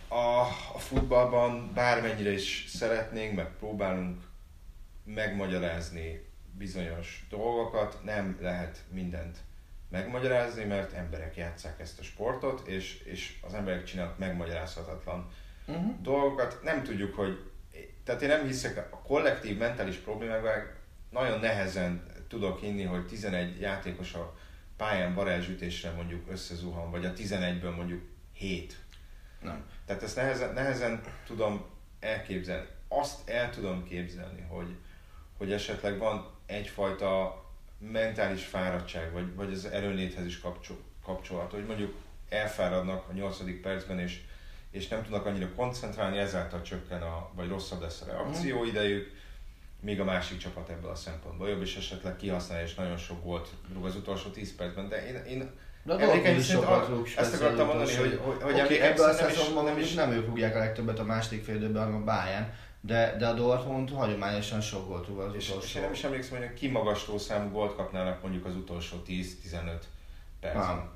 [0.07, 0.39] a,
[0.73, 4.21] a futballban bármennyire is szeretnénk, meg próbálunk
[5.03, 6.25] megmagyarázni
[6.57, 9.37] bizonyos dolgokat, nem lehet mindent
[9.89, 15.29] megmagyarázni, mert emberek játszák ezt a sportot, és, és az emberek csinálnak megmagyarázhatatlan
[15.67, 16.01] uh-huh.
[16.01, 16.59] dolgokat.
[16.63, 17.49] Nem tudjuk, hogy...
[18.03, 20.79] Tehát én nem hiszek a kollektív mentális problémákban,
[21.11, 24.33] nagyon nehezen tudok hinni, hogy 11 játékos a
[24.77, 28.01] pályán varázsütésre mondjuk összezuhan, vagy a 11-ből mondjuk
[28.33, 28.79] 7.
[29.41, 29.65] Nem.
[29.85, 31.65] Tehát ezt nehezen, nehezen tudom
[31.99, 32.67] elképzelni.
[32.87, 34.75] Azt el tudom képzelni, hogy,
[35.37, 37.43] hogy esetleg van egyfajta
[37.77, 41.95] mentális fáradtság, vagy, vagy az erőnléthez is kapcsol, kapcsolat, hogy mondjuk
[42.29, 43.61] elfáradnak a 8.
[43.61, 44.21] percben, és,
[44.71, 49.11] és nem tudnak annyira koncentrálni, ezáltal csökken a, vagy rosszabb lesz a reakcióidejük,
[49.81, 53.49] míg a másik csapat ebből a szempontból jobb, és esetleg kihasználja, és nagyon sok volt
[53.73, 55.49] rúg az utolsó 10 percben, de én, én
[55.83, 59.63] De a emlékeim szerint a- ezt akartam mondani, hogy, hogy, hogy emlékeim ebben a szezonban
[59.63, 63.15] nem is nem ők rúgják a legtöbbet a második fél időben, hanem a Bayern, de,
[63.17, 65.77] de a Dortmund hagyományosan sok gólt rúg az És, és utolsó.
[65.77, 66.71] én nem is emlékszem, hogy ki
[67.17, 69.21] számú gólt kapnának mondjuk az utolsó 10-15
[70.39, 70.65] percben.
[70.65, 70.89] Nem.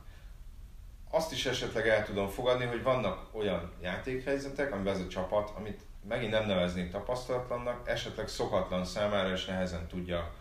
[1.10, 5.82] Azt is esetleg el tudom fogadni, hogy vannak olyan játékhelyzetek, amiben ez a csapat, amit
[6.08, 10.34] megint nem neveznék tapasztalatlannak, esetleg szokatlan számára és nehezen tudja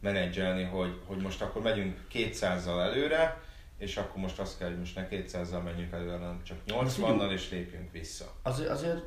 [0.00, 3.42] menedzselni, hogy, hogy most akkor megyünk 200-zal előre,
[3.78, 7.50] és akkor most azt kell, hogy most ne 200-zal menjünk előre, hanem csak 80-nal, és
[7.50, 8.32] lépjünk vissza.
[8.42, 9.02] Azért, azért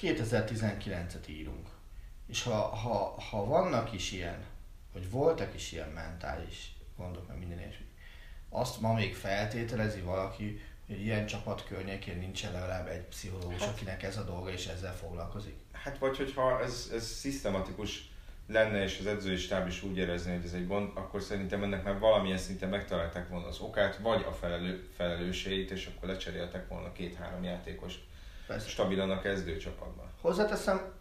[0.00, 1.68] 2019-et írunk.
[2.26, 4.44] És ha, ha, ha vannak is ilyen,
[4.92, 7.86] vagy voltak is ilyen mentális gondok, meg minden ilyesmi,
[8.48, 14.02] azt ma még feltételezi valaki, hogy ilyen csapat környékén nincsen legalább egy pszichológus, hát, akinek
[14.02, 15.54] ez a dolga, és ezzel foglalkozik.
[15.72, 18.10] Hát vagy hogyha ez, ez szisztematikus
[18.46, 21.84] lenne, és az edzői stáb is úgy érezni, hogy ez egy gond, akkor szerintem ennek
[21.84, 26.92] már valamilyen szinten megtalálták volna az okát, vagy a felelő, felelősségét, és akkor lecseréltek volna
[26.92, 27.94] két-három játékos
[28.46, 28.68] Persze.
[28.68, 30.06] stabilan a kezdőcsapatban.
[30.20, 30.92] Hozzáteszem,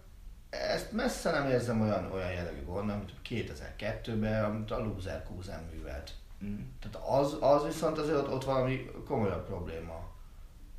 [0.50, 6.12] ezt messze nem érzem olyan, olyan jellegű gondnak, mint 2002-ben, amit a Loser Kuzen művelt.
[6.46, 6.60] Mm.
[6.80, 10.08] Tehát az, az viszont azért ott, ott valami komolyabb probléma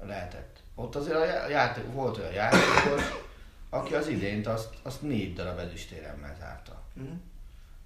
[0.00, 0.62] lehetett.
[0.74, 3.02] Ott azért a játék, volt olyan játékos,
[3.70, 6.82] aki az idént azt, azt négy darab ezüstéremmel zárta.
[7.00, 7.14] Mm.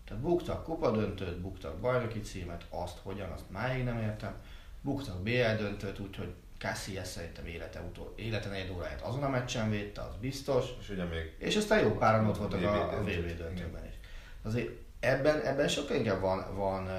[0.05, 4.35] Tehát buktak kupadöntőt, buktak bajnoki címet, azt hogyan, azt máig nem értem.
[4.81, 10.01] Buktak BL döntőt, úgyhogy Cassius szerintem élete utol, életen egy óráját azon a meccsen védte,
[10.01, 10.65] az biztos.
[10.81, 13.95] És, ugye még és aztán jó páran ott voltak a, a VB döntőben is.
[14.43, 14.71] Azért
[15.01, 16.91] ebben, ebben sokkal inkább van, van uh,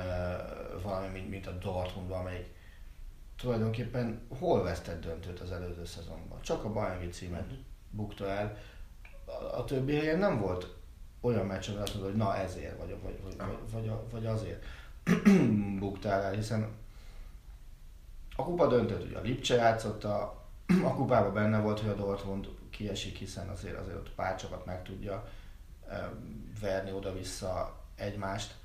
[0.82, 2.48] valami, mint, mint a Dortmundban, amelyik
[3.38, 6.42] tulajdonképpen hol vesztett döntőt az előző szezonban.
[6.42, 7.52] Csak a bajnoki címet
[7.90, 8.58] bukta el.
[9.26, 10.76] A, a többi helyen nem volt
[11.22, 14.64] olyan meccs, hogy azt mondod, hogy na ezért, vagy, vagy, vagy, vagy, vagy, vagy azért
[15.80, 16.68] buktál el, hiszen
[18.36, 20.42] a kupa döntött, ugye a Lipcse játszotta,
[20.84, 24.84] a kupában benne volt, hogy a Dortmund kiesik, hiszen azért azért ott pár csapat meg
[24.84, 25.30] tudja
[26.62, 28.56] verni oda-vissza egymást.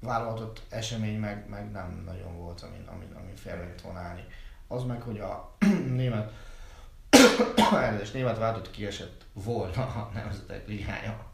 [0.00, 4.24] Vállalatott esemény meg, meg nem nagyon volt, amin, amin, amin fel lehet vonálni.
[4.66, 5.56] Az meg, hogy a
[6.00, 6.32] német
[7.72, 11.30] elnézést, német váltott kiesett volna a Nemzetek Ligája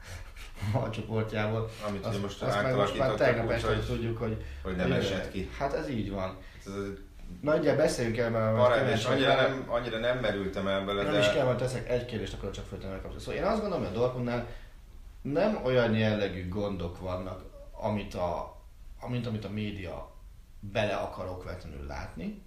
[0.72, 1.70] a csoportjából.
[1.88, 5.50] Amit azt, most azt meg most már tegnap este tudjuk, hogy, hogy nem esett ki.
[5.58, 6.36] Hát ez így van.
[6.66, 6.72] Ez
[7.40, 11.18] Nagyjából beszéljünk el, mert Parán, és annyira nem, annyira nem merültem el bele, Nem de...
[11.18, 13.24] is kell, mert teszek egy kérdést, akkor csak föltenni kapcsolatban.
[13.24, 14.46] Szóval én azt gondolom, hogy a Dortmundnál
[15.22, 17.42] nem olyan jellegű gondok vannak,
[17.84, 18.56] amit a,
[19.00, 20.10] amit, amit a média
[20.60, 22.42] bele akar okvetlenül látni.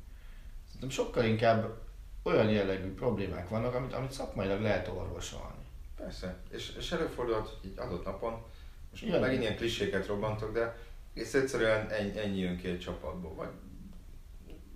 [0.66, 1.78] Szerintem sokkal inkább
[2.24, 5.66] olyan jellegű problémák vannak, amit, amit szakmailag lehet orvosolni.
[5.96, 8.44] Persze, és, és előfordulhat, hogy egy adott napon,
[8.90, 9.20] most Igen.
[9.20, 10.78] megint ilyen kliséket robbantok, de
[11.14, 13.50] és egyszerűen ennyi, ennyi jön ki egy csapatból, vagy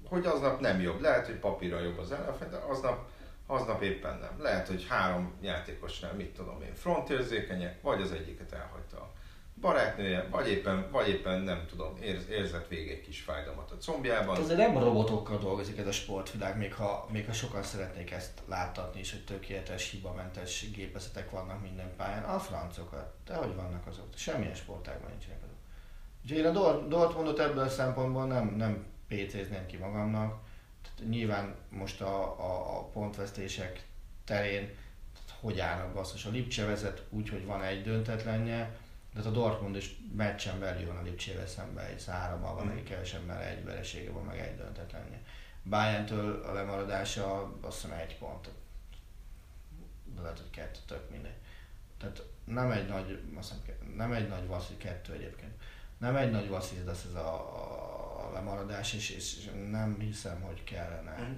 [0.08, 1.02] hogy aznap nem jobb.
[1.02, 3.10] Lehet, hogy papírra jobb az ellenfél, de aznap,
[3.46, 4.42] aznap éppen nem.
[4.42, 9.12] Lehet, hogy három játékosnál, mit tudom én, frontérzékenyek, vagy az egyiket elhagyta a
[9.62, 14.38] barátnője, vagy éppen, vagy éppen nem tudom, érz, érzett végig egy kis fájdalmat a combjában.
[14.38, 19.00] Azért nem robotokkal dolgozik ez a sportvilág, még ha, még ha sokan szeretnék ezt láttatni,
[19.00, 22.24] és hogy tökéletes, hibamentes gépezetek vannak minden pályán.
[22.24, 24.08] A francokat, de hogy vannak azok?
[24.16, 25.58] Semmilyen sportágban nincsenek azok.
[26.24, 30.40] Úgyhogy én a Dortmundot ebből a szempontból nem, nem PC-zném ki magamnak.
[30.82, 33.86] Tehát nyilván most a, a, a pontvesztések
[34.26, 34.70] terén
[35.42, 36.26] hogy állnak basszus.
[36.26, 38.78] A Lipcse vezet úgy, hogy van egy döntetlenje,
[39.14, 42.84] de hát a Dortmund is meccsen belül van a Lipcsével szemben, egy szárama van, neki
[42.84, 45.22] kevesebben egy veresége van, meg egy döntetlenje.
[45.64, 48.50] bayern a lemaradása azt hiszem egy pont.
[50.16, 51.38] De lehet, hogy kettő, tök mindegy.
[51.98, 55.54] Tehát nem egy nagy, azt hiszem, nem egy nagy vasz, kettő egyébként.
[55.98, 58.02] Nem egy nagy vasz, ez az a, a
[58.32, 61.38] a lemaradás, és, és nem hiszem, hogy kellene mm.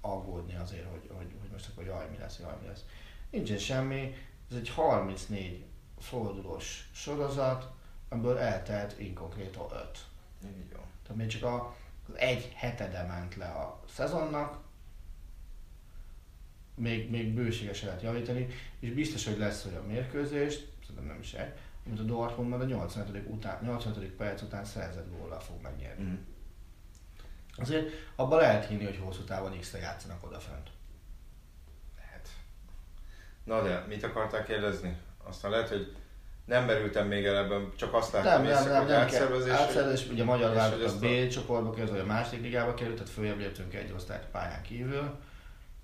[0.00, 2.84] aggódni azért, hogy, hogy, hogy most akkor jaj, mi lesz, jaj, mi lesz.
[3.30, 4.14] Nincsen semmi,
[4.50, 5.64] ez egy 34
[6.00, 7.70] fordulós sorozat,
[8.08, 10.06] amiből eltelt inkonkrétó 5.
[10.44, 10.86] Így van.
[11.02, 11.76] Tehát még csak a,
[12.08, 14.58] az egy hetede ment le a szezonnak,
[16.74, 18.46] még, még bőségesen lehet javítani,
[18.80, 22.64] és biztos, hogy lesz olyan mérkőzés, szerintem nem is egy, mint a Dortmund majd a
[22.64, 23.22] 85.
[23.28, 24.10] Után, 85.
[24.10, 26.04] perc után szerzett góllal fog megnyerni.
[26.04, 26.16] Mm.
[27.56, 30.70] Azért abban lehet hinni, hogy hosszú távon X-re játszanak odafönt.
[31.96, 32.28] Lehet.
[33.44, 34.96] Na de, mit akartál kérdezni?
[35.28, 35.96] Aztán lehet, hogy
[36.44, 39.52] nem merültem még el ebben, csak azt láttam nem, nem, nem, nem átszervezés.
[39.52, 43.12] Átszervezés, ugye a magyar válogatott a B csoportba került, vagy a második ligába került, tehát
[43.12, 45.18] följebb léptünk egy osztályt pályán kívül.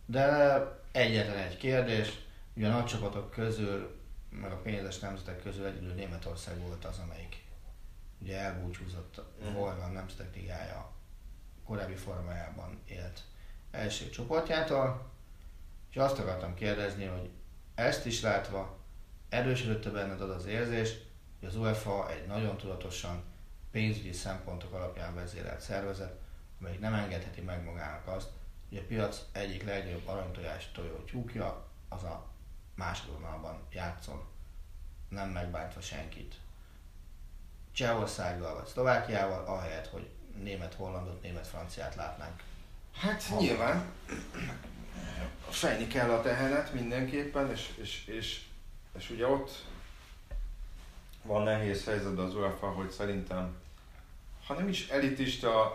[0.06, 0.56] De
[0.92, 2.18] egyetlen egy kérdés,
[2.56, 4.02] ugye a nagy csapatok közül
[4.40, 7.42] meg a pénzes nemzetek közül egyedül Németország volt az, amelyik
[8.22, 9.52] ugye elbúcsúzott mm.
[9.52, 10.90] volna a Nemzetek Ligája
[11.64, 13.20] korábbi formájában élt
[13.70, 15.10] első csoportjától,
[15.90, 17.30] és azt akartam kérdezni, hogy
[17.74, 18.78] ezt is látva
[19.34, 20.92] erősödött benned az az érzés,
[21.40, 23.22] hogy az UEFA egy nagyon tudatosan
[23.70, 26.20] pénzügyi szempontok alapján vezérelt szervezet,
[26.60, 28.28] amelyik nem engedheti meg magának azt,
[28.68, 32.26] hogy a piac egyik legnagyobb aranytojás tojó tyúkja az a
[32.74, 34.24] másodvonalban játszon,
[35.08, 36.34] nem megbántva senkit.
[37.72, 40.08] Csehországgal vagy Szlovákiával, ahelyett, hogy
[40.42, 42.42] német-hollandot, német-franciát látnánk.
[42.92, 43.92] Hát nyilván
[45.48, 48.44] fejni kell a tehenet mindenképpen, és, és, és,
[48.98, 49.64] és ugye ott
[51.22, 53.56] van nehéz helyzet az UEFA, hogy szerintem,
[54.46, 55.74] ha nem is elitista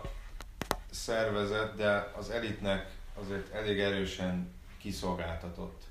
[0.90, 5.82] szervezet, de az elitnek azért elég erősen kiszolgáltatott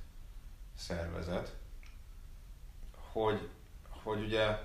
[0.78, 1.56] szervezet,
[3.12, 3.50] hogy,
[3.90, 4.58] hogy ugye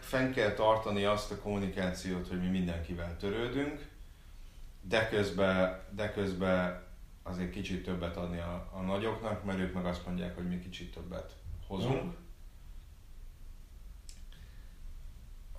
[0.00, 3.88] fenn kell tartani azt a kommunikációt, hogy mi mindenkivel törődünk,
[4.80, 6.82] de közben, de közben
[7.22, 10.94] azért kicsit többet adni a, a nagyoknak, mert ők meg azt mondják, hogy mi kicsit
[10.94, 11.34] többet
[11.66, 12.14] hozunk.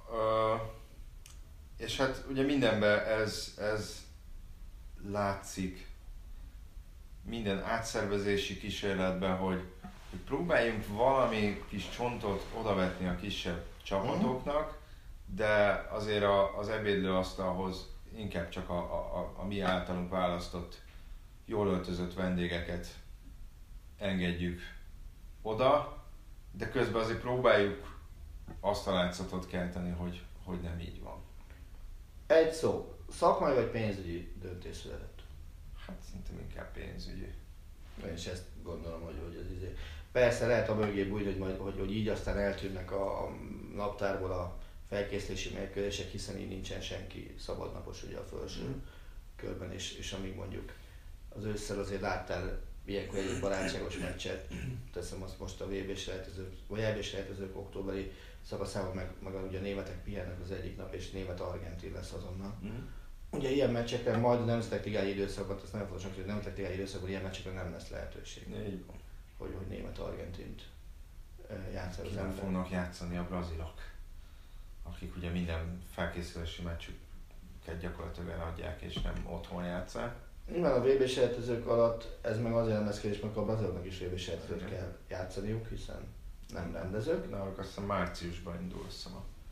[0.10, 0.62] Uh,
[1.78, 4.06] és hát ugye mindenben ez, ez
[5.04, 5.88] látszik,
[7.24, 9.64] minden átszervezési kísérletben, hogy,
[10.10, 14.78] hogy próbáljunk valami kis csontot odavetni a kisebb csapatoknak,
[15.26, 20.82] de azért a, az ebédlőasztalhoz inkább csak a, a, a mi általunk választott,
[21.46, 22.88] jól öltözött vendégeket
[23.98, 24.62] engedjük
[25.42, 25.95] oda,
[26.58, 28.00] de közben azért próbáljuk
[28.60, 31.24] azt a látszatot kelteni, hogy, hogy nem így van.
[32.28, 35.20] Egy szó, szakmai vagy pénzügyi döntés született?
[35.88, 37.34] Hát szerintem inkább pénzügyi.
[38.06, 39.76] Én is ezt gondolom, hogy, hogy ez izé.
[40.12, 43.36] Persze lehet a mögé bújni, hogy, majd, hogy, hogy így aztán eltűnnek a, a
[43.76, 44.58] naptárból a
[44.90, 48.78] felkészülési mérkőzések, hiszen így nincsen senki szabadnapos ugye a felső mm.
[49.36, 50.74] körben, és, és amíg mondjuk
[51.30, 54.48] az ősszel azért láttál ilyenkor egy barátságos meccset,
[54.94, 58.12] teszem azt most a VB-s rejtezők, vagy EB-s rejtezők októberi
[58.48, 62.58] szakaszában, meg, meg ugye a németek pihennek az egyik nap, és német-argentin lesz azonnal.
[62.66, 62.86] Mm.
[63.30, 66.74] Ugye ilyen meccsekre majd a nemzetek ligai időszakban, azt nagyon fontos, hogy a nemzetek ligai
[66.74, 68.44] időszakban ilyen meccsekre nem lesz lehetőség.
[68.68, 68.84] Így
[69.38, 70.62] Hogy, hogy német-argentint
[71.74, 72.38] játszani az ember.
[72.38, 73.74] fognak játszani a brazilok,
[74.84, 80.16] akik ugye minden felkészülési meccsüket gyakorlatilag eladják és nem otthon játszák.
[80.52, 84.00] Nyilván a vb sejtezők alatt ez meg azért nem lesz kérdés, mert a braziloknak is
[84.00, 86.08] vb sejtezőt kell játszaniuk, hiszen
[86.54, 87.30] nem rendezők.
[87.30, 89.10] Na, akkor azt hiszem márciusban indul a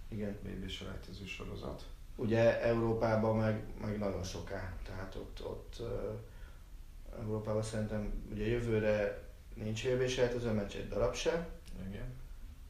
[0.08, 0.38] Igen.
[0.42, 1.86] vb sejtező sorozat.
[2.16, 9.22] Ugye Európában meg, meg nagyon soká, tehát ott, ott uh, Európában szerintem ugye jövőre
[9.54, 11.50] nincs vb sejtező, meccs egy darab se.
[11.90, 12.14] Igen.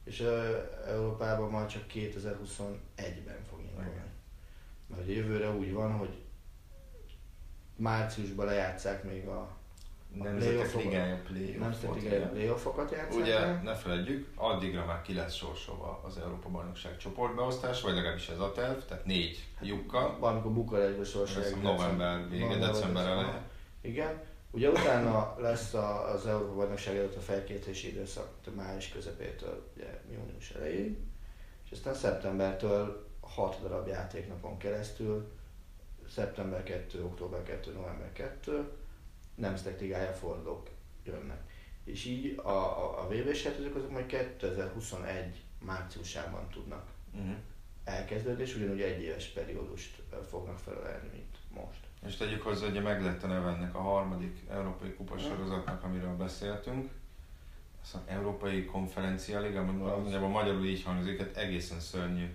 [0.04, 0.28] És uh,
[0.86, 4.02] Európában majd csak 2021-ben fog indulni.
[4.86, 6.23] Mert ugye jövőre úgy van, hogy
[7.76, 9.48] márciusban lejátszák még a
[10.22, 13.20] Nemzetek Ligája play-offokat játszák.
[13.20, 18.38] Ugye, ne feledjük, addigra már ki lesz sorsolva az Európa Bajnokság csoportbeosztás, vagy legalábbis ez
[18.38, 20.18] a terv, tehát négy lyukkal.
[20.18, 21.62] Valamikor Bukarestbe sorsolják.
[21.62, 23.42] November vége, december elején.
[23.80, 24.22] Igen.
[24.50, 25.74] Ugye utána lesz
[26.14, 30.96] az Európa Bajnokság előtt a felkészítési időszak, május közepétől ugye, június elejéig,
[31.64, 35.32] és aztán szeptembertől 6 darab játéknapon keresztül,
[36.14, 38.72] szeptember 2, október 2, november 2,
[39.34, 40.68] nemzetek ligája fordulók
[41.04, 41.40] jönnek.
[41.84, 47.34] És így a, a, a VB sejtőzők azok majd 2021 márciusában tudnak uh-huh.
[47.84, 51.80] elkezdődni, és ugyanúgy egy éves periódust fognak felelni, mint most.
[52.06, 56.90] És tegyük hozzá, hogy meg lett a neve ennek a harmadik európai kupasorozatnak, amiről beszéltünk.
[57.82, 62.26] Azt Európai Konferencia Liga, mondjában magyarul így hangzik, hát egészen szörnyű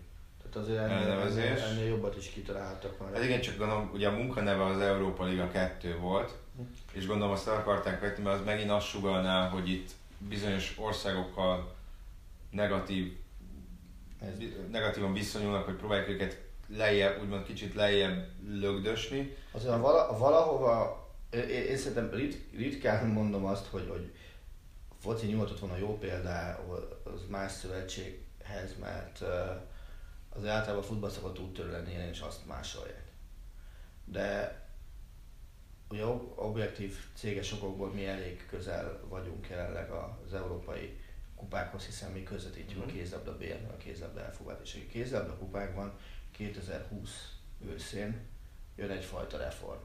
[0.52, 3.14] tehát azért ennél, ennél, ennél jobbat is kitaláltak már.
[3.14, 6.38] Hát igen, csak gondolom, ugye a munkaneve az Európa Liga 2 volt,
[6.92, 11.76] és gondolom azt el akarták vetni, mert az megint azt sugalná, hogy itt bizonyos országokkal
[12.50, 13.18] negatív,
[14.20, 14.34] Ez.
[14.72, 19.36] negatívan viszonyulnak, hogy próbálják őket lejjebb, úgymond kicsit lejjebb lögdösni.
[19.52, 24.14] Azért vala, valahova, én, én szerintem rit, ritkán mondom azt, hogy, hogy
[25.02, 26.60] foci nyugodott volna jó példa
[27.04, 29.28] az más szövetséghez, mert uh,
[30.30, 33.12] az általában a futball szokott úttörő lenni, én is azt másolják.
[34.06, 34.60] De
[35.90, 36.06] ugye
[36.36, 41.00] objektív céges okokból mi elég közel vagyunk jelenleg az európai
[41.36, 42.90] kupákhoz, hiszen mi közvetítjük mm-hmm.
[42.90, 44.62] a kézlabda bl a kézlabda elfogadat.
[44.62, 45.94] És a kézlabda kupákban
[46.32, 48.20] 2020 őszén
[48.76, 49.82] jön egyfajta reform.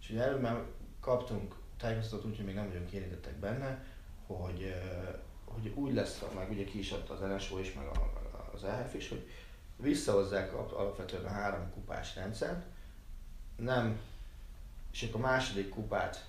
[0.00, 0.64] És ugye előbb már
[1.00, 3.84] kaptunk tájékoztatót úgy, hogy még nem vagyunk érintettek benne,
[4.26, 4.74] hogy,
[5.44, 8.15] hogy úgy lesz, meg ugye ki is adta az NSO is, meg a,
[8.56, 9.28] az EHF is, hogy
[9.76, 12.64] visszahozzák alapvetően a három kupás rendszert,
[13.56, 14.00] nem,
[14.92, 16.28] és akkor a második kupát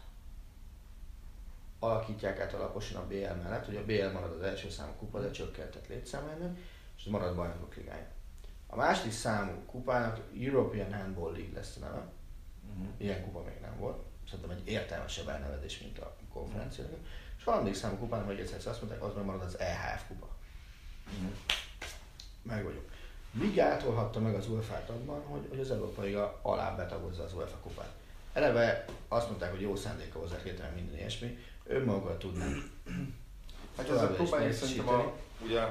[1.80, 5.32] alakítják át alaposan a BL mellett, hogy a BL marad az első számú kupa, de
[5.32, 6.58] csökkentett létszámában,
[6.98, 8.08] és ez marad bajnokok ligája.
[8.68, 12.12] A második számú kupának European Handball League lesz a neve.
[12.70, 12.88] Uh-huh.
[12.98, 14.04] Ilyen kupa még nem volt.
[14.30, 16.84] Szerintem egy értelmesebb elnevezés, mint a konferencia.
[16.84, 17.00] Uh-huh.
[17.38, 20.28] És a harmadik számú kupának, hogy egyszer azt mondták, az meg marad az EHF kupa.
[21.06, 21.57] Uh-huh
[22.48, 22.84] meg vagyok.
[23.40, 27.58] Ligától hatta meg az UEFA-t abban, hogy, hogy az Európa Liga alá betagozza az UEFA
[27.58, 27.94] kupát.
[28.34, 32.50] Eleve azt mondták, hogy jó szándéka hozzá hirtelen minden ilyesmi, önmaga tudnak.
[33.78, 35.62] Hát ezzel próbálják szerintem a, ugye,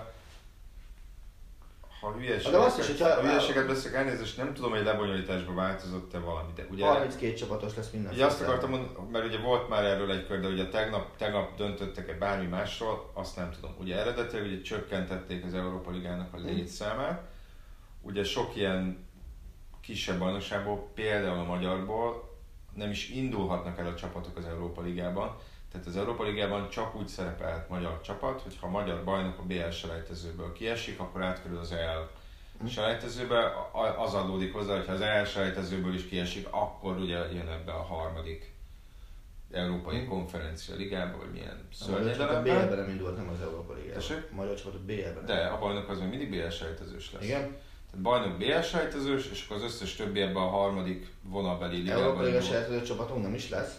[2.01, 6.19] ha hülyeséget, De azt is, hogyha- ha hülyeséget beszélek, elnézést, nem tudom, hogy lebonyolításban változott-e
[6.19, 6.87] valami, de ugye...
[6.87, 8.13] 32 csapatos lesz minden.
[8.13, 11.57] Ugye azt akartam mondani, mert ugye volt már erről egy kör, de ugye tegnap, tegnap
[11.57, 13.75] döntöttek-e bármi másról, azt nem tudom.
[13.81, 17.23] Ugye eredetileg ugye csökkentették az Európa Ligának a létszámát,
[18.03, 19.05] ugye sok ilyen
[19.81, 22.35] kisebb bajnokságból, például a magyarból
[22.75, 25.37] nem is indulhatnak el a csapatok az Európa Ligában.
[25.79, 29.43] Tehát az Európa Ligában csak úgy szerepelhet magyar csapat, hogy ha a magyar bajnok a
[29.43, 32.11] BL selejtezőből kiesik, akkor átkerül az EL
[32.69, 33.39] selejtezőbe,
[33.73, 37.73] a- az adódik hozzá, hogy ha az EL selejtezőből is kiesik, akkor ugye jön ebbe
[37.73, 38.55] a harmadik
[39.53, 42.43] Európai Konferencia Ligába, vagy milyen csapat a.
[42.43, 43.95] BL-ben nem indult, nem az Európa Ligában.
[43.95, 44.31] Tessék?
[44.31, 45.27] Magyar csapat a BL-ben.
[45.27, 47.23] De a bajnok az még mindig BL selejtezős lesz.
[47.25, 47.41] Igen.
[47.91, 52.23] Tehát bajnok BL selejtezős, és akkor az összes többi ebben a harmadik vonalbeli ligában Európa
[52.23, 52.51] Liga indul.
[52.51, 53.75] sejtező csapatunk nem is lesz.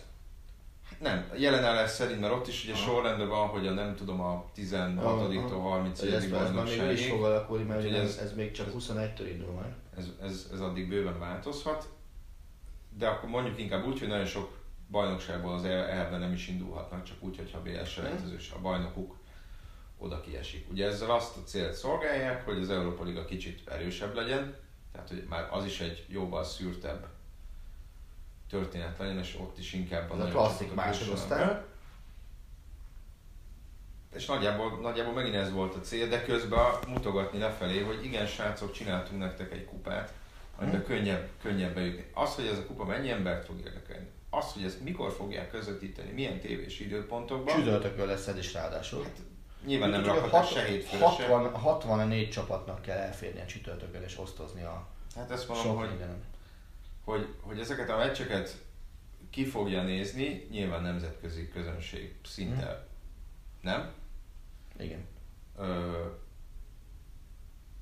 [0.99, 4.45] Nem, jelen állás szerint, mert ott is ugye sorrendben van, hogy a nem tudom a
[4.55, 8.67] 16-tól 30 Hogy ez, már még is fog alakulni, mert ugye ez- ez, még csak
[8.77, 9.73] 21-től indul majd.
[9.97, 11.89] ez, ez, ez addig bőven változhat,
[12.97, 14.57] de akkor mondjuk inkább úgy, hogy nagyon sok
[14.91, 19.15] bajnokságból az el- elve nem is indulhatnak, csak úgy, hogyha BL selejtezős a bajnokuk
[19.97, 20.67] oda kiesik.
[20.71, 24.55] Ugye ezzel azt a célt szolgálják, hogy az Európa Liga kicsit erősebb legyen,
[24.91, 27.07] tehát hogy már az is egy jóval szűrtebb
[28.49, 31.61] történet legyen, és ott is inkább Ez a klasszik másodosztály.
[34.15, 38.71] És nagyjából, nagyjából megint ez volt a cél, de közben mutogatni lefelé, hogy igen, srácok,
[38.71, 40.13] csináltunk nektek egy kupát,
[40.59, 42.05] amiben könnyebb, könnyebb bejutni.
[42.13, 46.11] Az, hogy ez a kupa mennyi embert fog érdekelni, az, hogy ezt mikor fogják közvetíteni,
[46.11, 49.03] milyen tévés időpontokban, Csütörtökön lesz ez is ráadául.
[49.03, 49.17] hát
[49.65, 51.27] nyilván nem rakhatás hat- se hétfőre se.
[51.27, 56.23] 60, 64 csapatnak kell elférni a csütörtökön és osztozni a Hát ezt mondom, hogy, mindenem.
[57.07, 58.65] Hogy, hogy ezeket a meccseket
[59.29, 62.87] ki fogja nézni, nyilván nemzetközi közönség szinte
[63.61, 63.93] nem.
[64.79, 65.07] Igen.
[65.57, 66.05] Ö,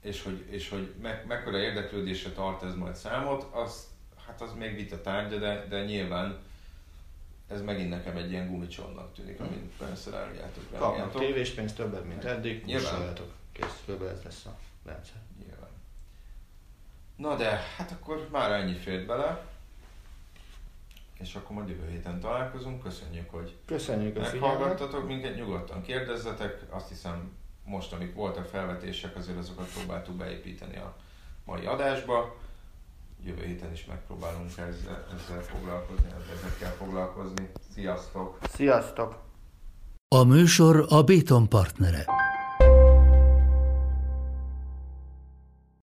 [0.01, 3.87] és hogy, és hogy me, mekkora érdeklődésre tart ez majd számot, az,
[4.25, 6.39] hát az még vita tárgya, de, de nyilván
[7.47, 12.65] ez megint nekem egy ilyen gumicsonnak tűnik, amit persze rágjátok, Kapnak tévéspénzt többet, mint eddig.
[12.65, 13.13] Nyilván.
[13.51, 15.24] Kész, ez lesz a rendszer.
[17.15, 19.45] Na de, hát akkor már ennyi fért bele.
[21.19, 22.83] És akkor majd jövő héten találkozunk.
[22.83, 26.61] Köszönjük, hogy Köszönjük meghallgattatok minket, nyugodtan kérdezzetek.
[26.69, 27.31] Azt hiszem,
[27.63, 30.95] most, amik voltak felvetések, azért azokat próbáltuk beépíteni a
[31.45, 32.35] mai adásba.
[33.23, 37.49] Jövő héten is megpróbálunk ezzel, ezzel foglalkozni, ezekkel foglalkozni.
[37.73, 38.37] Sziasztok!
[38.53, 39.23] Sziasztok!
[40.07, 42.05] A műsor a Béton partnere.